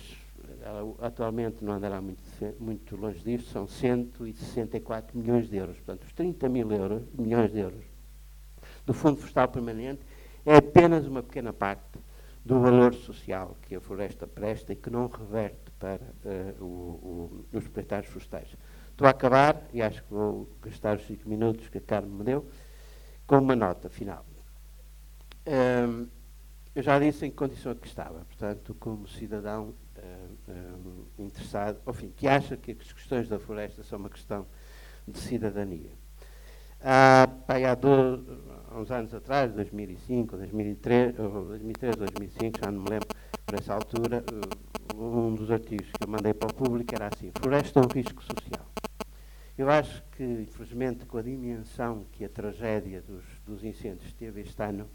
atualmente 0.99 1.63
não 1.63 1.73
andará 1.73 2.01
muito, 2.01 2.21
muito 2.59 2.95
longe 2.95 3.19
disso, 3.19 3.51
são 3.51 3.67
164 3.67 5.17
milhões 5.17 5.49
de 5.49 5.57
euros. 5.57 5.75
Portanto, 5.77 6.03
os 6.03 6.13
30 6.13 6.49
mil 6.49 6.71
euros, 6.71 7.03
milhões 7.17 7.51
de 7.51 7.59
euros 7.59 7.83
do 8.85 8.93
Fundo 8.93 9.17
Florestal 9.17 9.47
Permanente 9.47 10.01
é 10.45 10.55
apenas 10.55 11.05
uma 11.07 11.23
pequena 11.23 11.53
parte 11.53 11.99
do 12.43 12.59
valor 12.59 12.93
social 12.93 13.57
que 13.63 13.75
a 13.75 13.81
floresta 13.81 14.27
presta 14.27 14.73
e 14.73 14.75
que 14.75 14.89
não 14.89 15.07
reverte 15.07 15.71
para 15.79 16.03
uh, 16.03 16.63
o, 16.63 17.45
o, 17.51 17.57
os 17.57 17.63
proprietários 17.63 18.11
florestais. 18.11 18.55
Estou 18.95 19.07
a 19.07 19.11
acabar, 19.11 19.61
e 19.73 19.81
acho 19.81 20.01
que 20.05 20.09
vou 20.09 20.49
gastar 20.61 20.95
os 20.95 21.05
5 21.05 21.27
minutos 21.27 21.67
que 21.67 21.79
a 21.79 21.81
Carmen 21.81 22.17
me 22.17 22.23
deu, 22.23 22.47
com 23.27 23.39
uma 23.39 23.53
nota 23.53 23.89
final. 23.89 24.25
Um, 25.45 26.07
eu 26.73 26.81
já 26.81 26.97
disse 26.97 27.25
em 27.25 27.29
que 27.29 27.35
condição 27.35 27.73
é 27.73 27.75
que 27.75 27.87
estava, 27.87 28.19
portanto, 28.19 28.73
como 28.79 29.05
cidadão 29.05 29.73
uh, 29.97 30.49
uh, 30.49 31.07
interessado, 31.19 31.81
enfim, 31.85 32.13
que 32.15 32.25
acha 32.25 32.55
que 32.55 32.71
as 32.71 32.93
questões 32.93 33.27
da 33.27 33.37
floresta 33.37 33.83
são 33.83 33.99
uma 33.99 34.09
questão 34.09 34.47
de 35.05 35.19
cidadania. 35.19 35.91
há, 36.81 37.27
há, 37.49 37.75
dois, 37.75 38.23
há 38.71 38.79
uns 38.79 38.91
anos 38.91 39.13
atrás, 39.13 39.51
2005, 39.51 40.37
2003, 40.37 41.15
2003, 41.17 41.95
2005, 41.97 42.59
já 42.63 42.71
não 42.71 42.81
me 42.81 42.89
lembro, 42.91 43.09
por 43.45 43.55
essa 43.55 43.73
altura, 43.73 44.23
um 44.95 45.35
dos 45.35 45.51
artigos 45.51 45.91
que 45.91 46.01
eu 46.01 46.07
mandei 46.07 46.33
para 46.33 46.49
o 46.49 46.53
público 46.53 46.95
era 46.95 47.09
assim, 47.13 47.29
floresta 47.37 47.81
é 47.81 47.83
um 47.83 47.89
risco 47.89 48.23
social. 48.23 48.64
Eu 49.57 49.69
acho 49.69 50.03
que, 50.11 50.23
infelizmente, 50.23 51.05
com 51.05 51.17
a 51.17 51.21
dimensão 51.21 52.05
que 52.11 52.25
a 52.25 52.29
tragédia 52.29 53.01
dos, 53.01 53.23
dos 53.45 53.63
incêndios 53.63 54.11
teve 54.13 54.41
este 54.41 54.61
ano, 54.61 54.89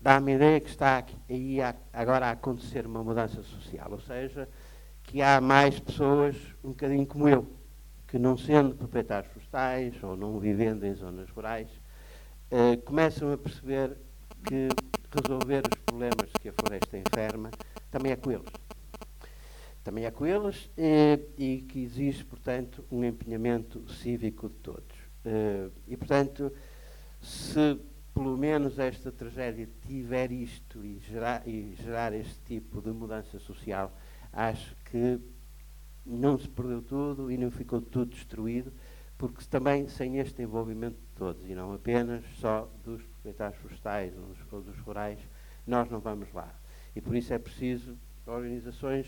dá-me 0.00 0.32
a 0.32 0.34
ideia 0.36 0.60
que 0.60 0.70
está 0.70 1.04
aí 1.28 1.58
agora 1.92 2.26
a 2.26 2.30
acontecer 2.30 2.86
uma 2.86 3.02
mudança 3.02 3.42
social, 3.42 3.90
ou 3.90 3.98
seja, 3.98 4.48
que 5.02 5.20
há 5.20 5.40
mais 5.40 5.80
pessoas 5.80 6.36
um 6.62 6.68
bocadinho 6.68 7.06
como 7.06 7.28
eu, 7.28 7.50
que 8.06 8.18
não 8.20 8.38
sendo 8.38 8.76
proprietários 8.76 9.32
florestais 9.32 10.00
ou 10.04 10.16
não 10.16 10.38
vivendo 10.38 10.84
em 10.84 10.94
zonas 10.94 11.28
rurais, 11.30 11.68
eh, 12.52 12.76
começam 12.84 13.32
a 13.32 13.36
perceber 13.36 13.96
que 14.44 14.68
resolver 15.10 15.62
os 15.66 15.80
problemas 15.84 16.30
que 16.40 16.48
a 16.48 16.52
floresta 16.52 16.96
enferma 16.98 17.50
também 17.90 18.12
é 18.12 18.16
com 18.16 18.30
eles. 18.30 18.63
Também 19.84 20.06
é 20.06 20.10
com 20.10 20.26
eles 20.26 20.70
e, 20.78 21.20
e 21.36 21.60
que 21.60 21.84
exige, 21.84 22.24
portanto, 22.24 22.84
um 22.90 23.04
empenhamento 23.04 23.86
cívico 23.92 24.48
de 24.48 24.54
todos. 24.56 24.96
Eh, 25.24 25.68
e, 25.86 25.96
portanto, 25.96 26.50
se 27.20 27.78
pelo 28.14 28.38
menos 28.38 28.78
esta 28.78 29.12
tragédia 29.12 29.68
tiver 29.86 30.32
isto 30.32 30.84
e 30.84 30.98
gerar, 31.00 31.46
e 31.46 31.74
gerar 31.74 32.14
este 32.14 32.40
tipo 32.46 32.80
de 32.80 32.90
mudança 32.92 33.38
social, 33.38 33.92
acho 34.32 34.74
que 34.84 35.20
não 36.06 36.38
se 36.38 36.48
perdeu 36.48 36.80
tudo 36.80 37.30
e 37.30 37.36
não 37.36 37.50
ficou 37.50 37.82
tudo 37.82 38.12
destruído, 38.12 38.72
porque 39.18 39.44
também 39.50 39.88
sem 39.88 40.18
este 40.18 40.42
envolvimento 40.42 40.96
de 40.96 41.16
todos, 41.16 41.44
e 41.48 41.54
não 41.54 41.72
apenas 41.74 42.24
só 42.36 42.70
dos 42.84 43.02
proprietários 43.02 43.60
florestais 43.60 44.14
ou 44.50 44.62
dos 44.62 44.78
rurais, 44.78 45.18
nós 45.66 45.90
não 45.90 45.98
vamos 46.00 46.32
lá. 46.32 46.54
E 46.94 47.00
por 47.00 47.16
isso 47.16 47.34
é 47.34 47.38
preciso 47.38 47.98
organizações 48.26 49.06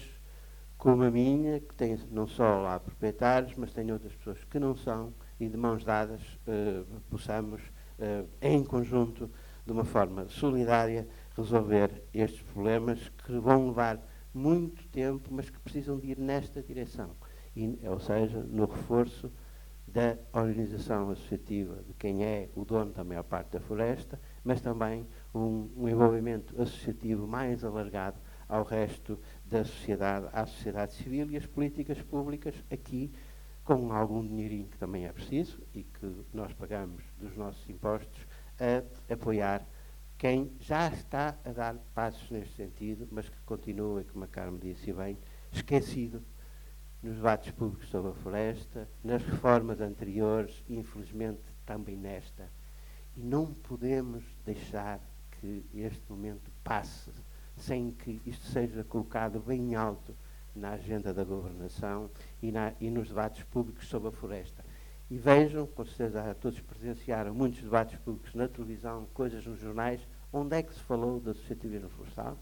como 0.76 1.02
a 1.02 1.10
minha, 1.10 1.60
que 1.60 1.74
tem 1.74 1.98
não 2.10 2.26
só 2.26 2.60
lá 2.60 2.78
proprietários, 2.78 3.54
mas 3.56 3.72
tem 3.72 3.90
outras 3.90 4.14
pessoas 4.14 4.44
que 4.44 4.58
não 4.58 4.76
são, 4.76 5.12
e 5.40 5.48
de 5.48 5.56
mãos 5.56 5.84
dadas 5.84 6.20
eh, 6.46 6.82
possamos, 7.10 7.60
eh, 7.98 8.24
em 8.40 8.62
conjunto, 8.64 9.30
de 9.64 9.72
uma 9.72 9.84
forma 9.84 10.28
solidária, 10.28 11.08
resolver 11.36 12.02
estes 12.14 12.42
problemas 12.42 13.08
que 13.24 13.38
vão 13.38 13.68
levar 13.68 14.00
muito 14.32 14.86
tempo, 14.88 15.28
mas 15.32 15.50
que 15.50 15.58
precisam 15.60 15.98
de 15.98 16.08
ir 16.08 16.18
nesta 16.18 16.62
direção. 16.62 17.10
E, 17.54 17.78
ou 17.84 17.98
seja, 17.98 18.38
no 18.42 18.66
reforço 18.66 19.32
da 19.86 20.18
organização 20.32 21.10
associativa 21.10 21.82
de 21.86 21.94
quem 21.94 22.24
é 22.24 22.50
o 22.54 22.64
dono 22.64 22.92
da 22.92 23.02
maior 23.02 23.22
parte 23.22 23.52
da 23.52 23.60
floresta, 23.60 24.20
mas 24.44 24.60
também 24.60 25.06
um, 25.34 25.70
um 25.76 25.88
envolvimento 25.88 26.60
associativo 26.60 27.26
mais 27.26 27.64
alargado 27.64 28.18
ao 28.48 28.62
resto 28.62 29.18
da 29.48 29.64
sociedade, 29.64 30.28
à 30.32 30.44
sociedade 30.46 30.94
civil 30.94 31.30
e 31.30 31.36
as 31.36 31.46
políticas 31.46 32.00
públicas 32.02 32.54
aqui, 32.70 33.12
com 33.64 33.92
algum 33.92 34.26
dinheirinho 34.26 34.68
que 34.68 34.78
também 34.78 35.06
é 35.06 35.12
preciso 35.12 35.62
e 35.74 35.84
que 35.84 36.24
nós 36.32 36.52
pagamos 36.52 37.02
dos 37.18 37.36
nossos 37.36 37.68
impostos, 37.68 38.26
a 38.58 39.12
apoiar 39.12 39.66
quem 40.18 40.52
já 40.58 40.88
está 40.88 41.36
a 41.44 41.52
dar 41.52 41.74
passos 41.94 42.30
neste 42.30 42.54
sentido, 42.54 43.06
mas 43.10 43.28
que 43.28 43.38
continua, 43.42 44.02
como 44.04 44.24
a 44.24 44.28
Carmen 44.28 44.58
disse 44.58 44.92
bem, 44.92 45.18
esquecido 45.52 46.22
nos 47.02 47.16
debates 47.16 47.50
públicos 47.52 47.88
sobre 47.88 48.10
a 48.10 48.14
floresta, 48.14 48.88
nas 49.04 49.22
reformas 49.22 49.80
anteriores 49.80 50.64
e, 50.68 50.76
infelizmente, 50.76 51.42
também 51.64 51.96
nesta. 51.96 52.50
E 53.14 53.22
não 53.22 53.52
podemos 53.52 54.24
deixar 54.44 55.00
que 55.32 55.64
este 55.74 56.02
momento 56.10 56.50
passe 56.64 57.10
sem 57.56 57.90
que 57.90 58.20
isto 58.26 58.46
seja 58.46 58.84
colocado 58.84 59.40
bem 59.40 59.74
alto 59.74 60.14
na 60.54 60.72
agenda 60.72 61.12
da 61.12 61.24
governação 61.24 62.10
e, 62.42 62.50
na, 62.50 62.72
e 62.80 62.90
nos 62.90 63.08
debates 63.08 63.42
públicos 63.44 63.88
sobre 63.88 64.08
a 64.08 64.12
floresta. 64.12 64.64
E 65.10 65.16
vejam, 65.18 65.66
com 65.66 65.84
certeza 65.84 66.34
todos 66.34 66.60
presenciaram 66.60 67.34
muitos 67.34 67.62
debates 67.62 67.98
públicos 68.00 68.34
na 68.34 68.48
televisão, 68.48 69.06
coisas 69.14 69.46
nos 69.46 69.60
jornais, 69.60 70.00
onde 70.32 70.56
é 70.56 70.62
que 70.62 70.74
se 70.74 70.80
falou 70.80 71.20
da 71.20 71.30
associativismo 71.30 71.88
florestal? 71.90 72.36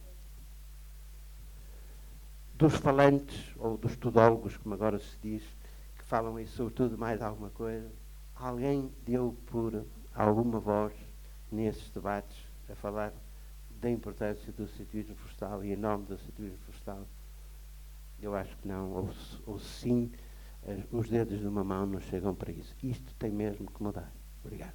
Dos 2.54 2.74
falantes, 2.76 3.54
ou 3.58 3.76
dos 3.76 3.96
tudólogos, 3.96 4.56
como 4.56 4.74
agora 4.74 4.98
se 4.98 5.18
diz, 5.20 5.42
que 5.98 6.04
falam 6.04 6.38
isso 6.38 6.56
sobretudo 6.56 6.96
mais 6.96 7.20
alguma 7.20 7.50
coisa, 7.50 7.90
alguém 8.34 8.90
deu 9.04 9.36
por 9.46 9.84
alguma 10.14 10.58
voz 10.58 10.92
nesses 11.50 11.90
debates 11.90 12.36
a 12.70 12.74
falar 12.74 13.12
da 13.84 13.90
importância 13.90 14.50
do 14.52 14.66
cetivismo 14.66 15.14
florestal 15.14 15.62
e 15.62 15.72
em 15.72 15.76
nome 15.76 16.06
do 16.06 16.16
cetivismo 16.16 16.56
florestal, 16.64 17.06
eu 18.18 18.34
acho 18.34 18.56
que 18.56 18.66
não, 18.66 18.92
ou, 18.92 19.10
ou 19.46 19.58
sim, 19.58 20.10
eh, 20.62 20.84
os 20.90 21.10
dedos 21.10 21.40
de 21.40 21.46
uma 21.46 21.62
mão 21.62 21.84
não 21.84 22.00
chegam 22.00 22.34
para 22.34 22.50
isso. 22.50 22.74
Isto 22.82 23.14
tem 23.16 23.30
mesmo 23.30 23.70
que 23.70 23.82
mudar. 23.82 24.10
Obrigado. 24.42 24.72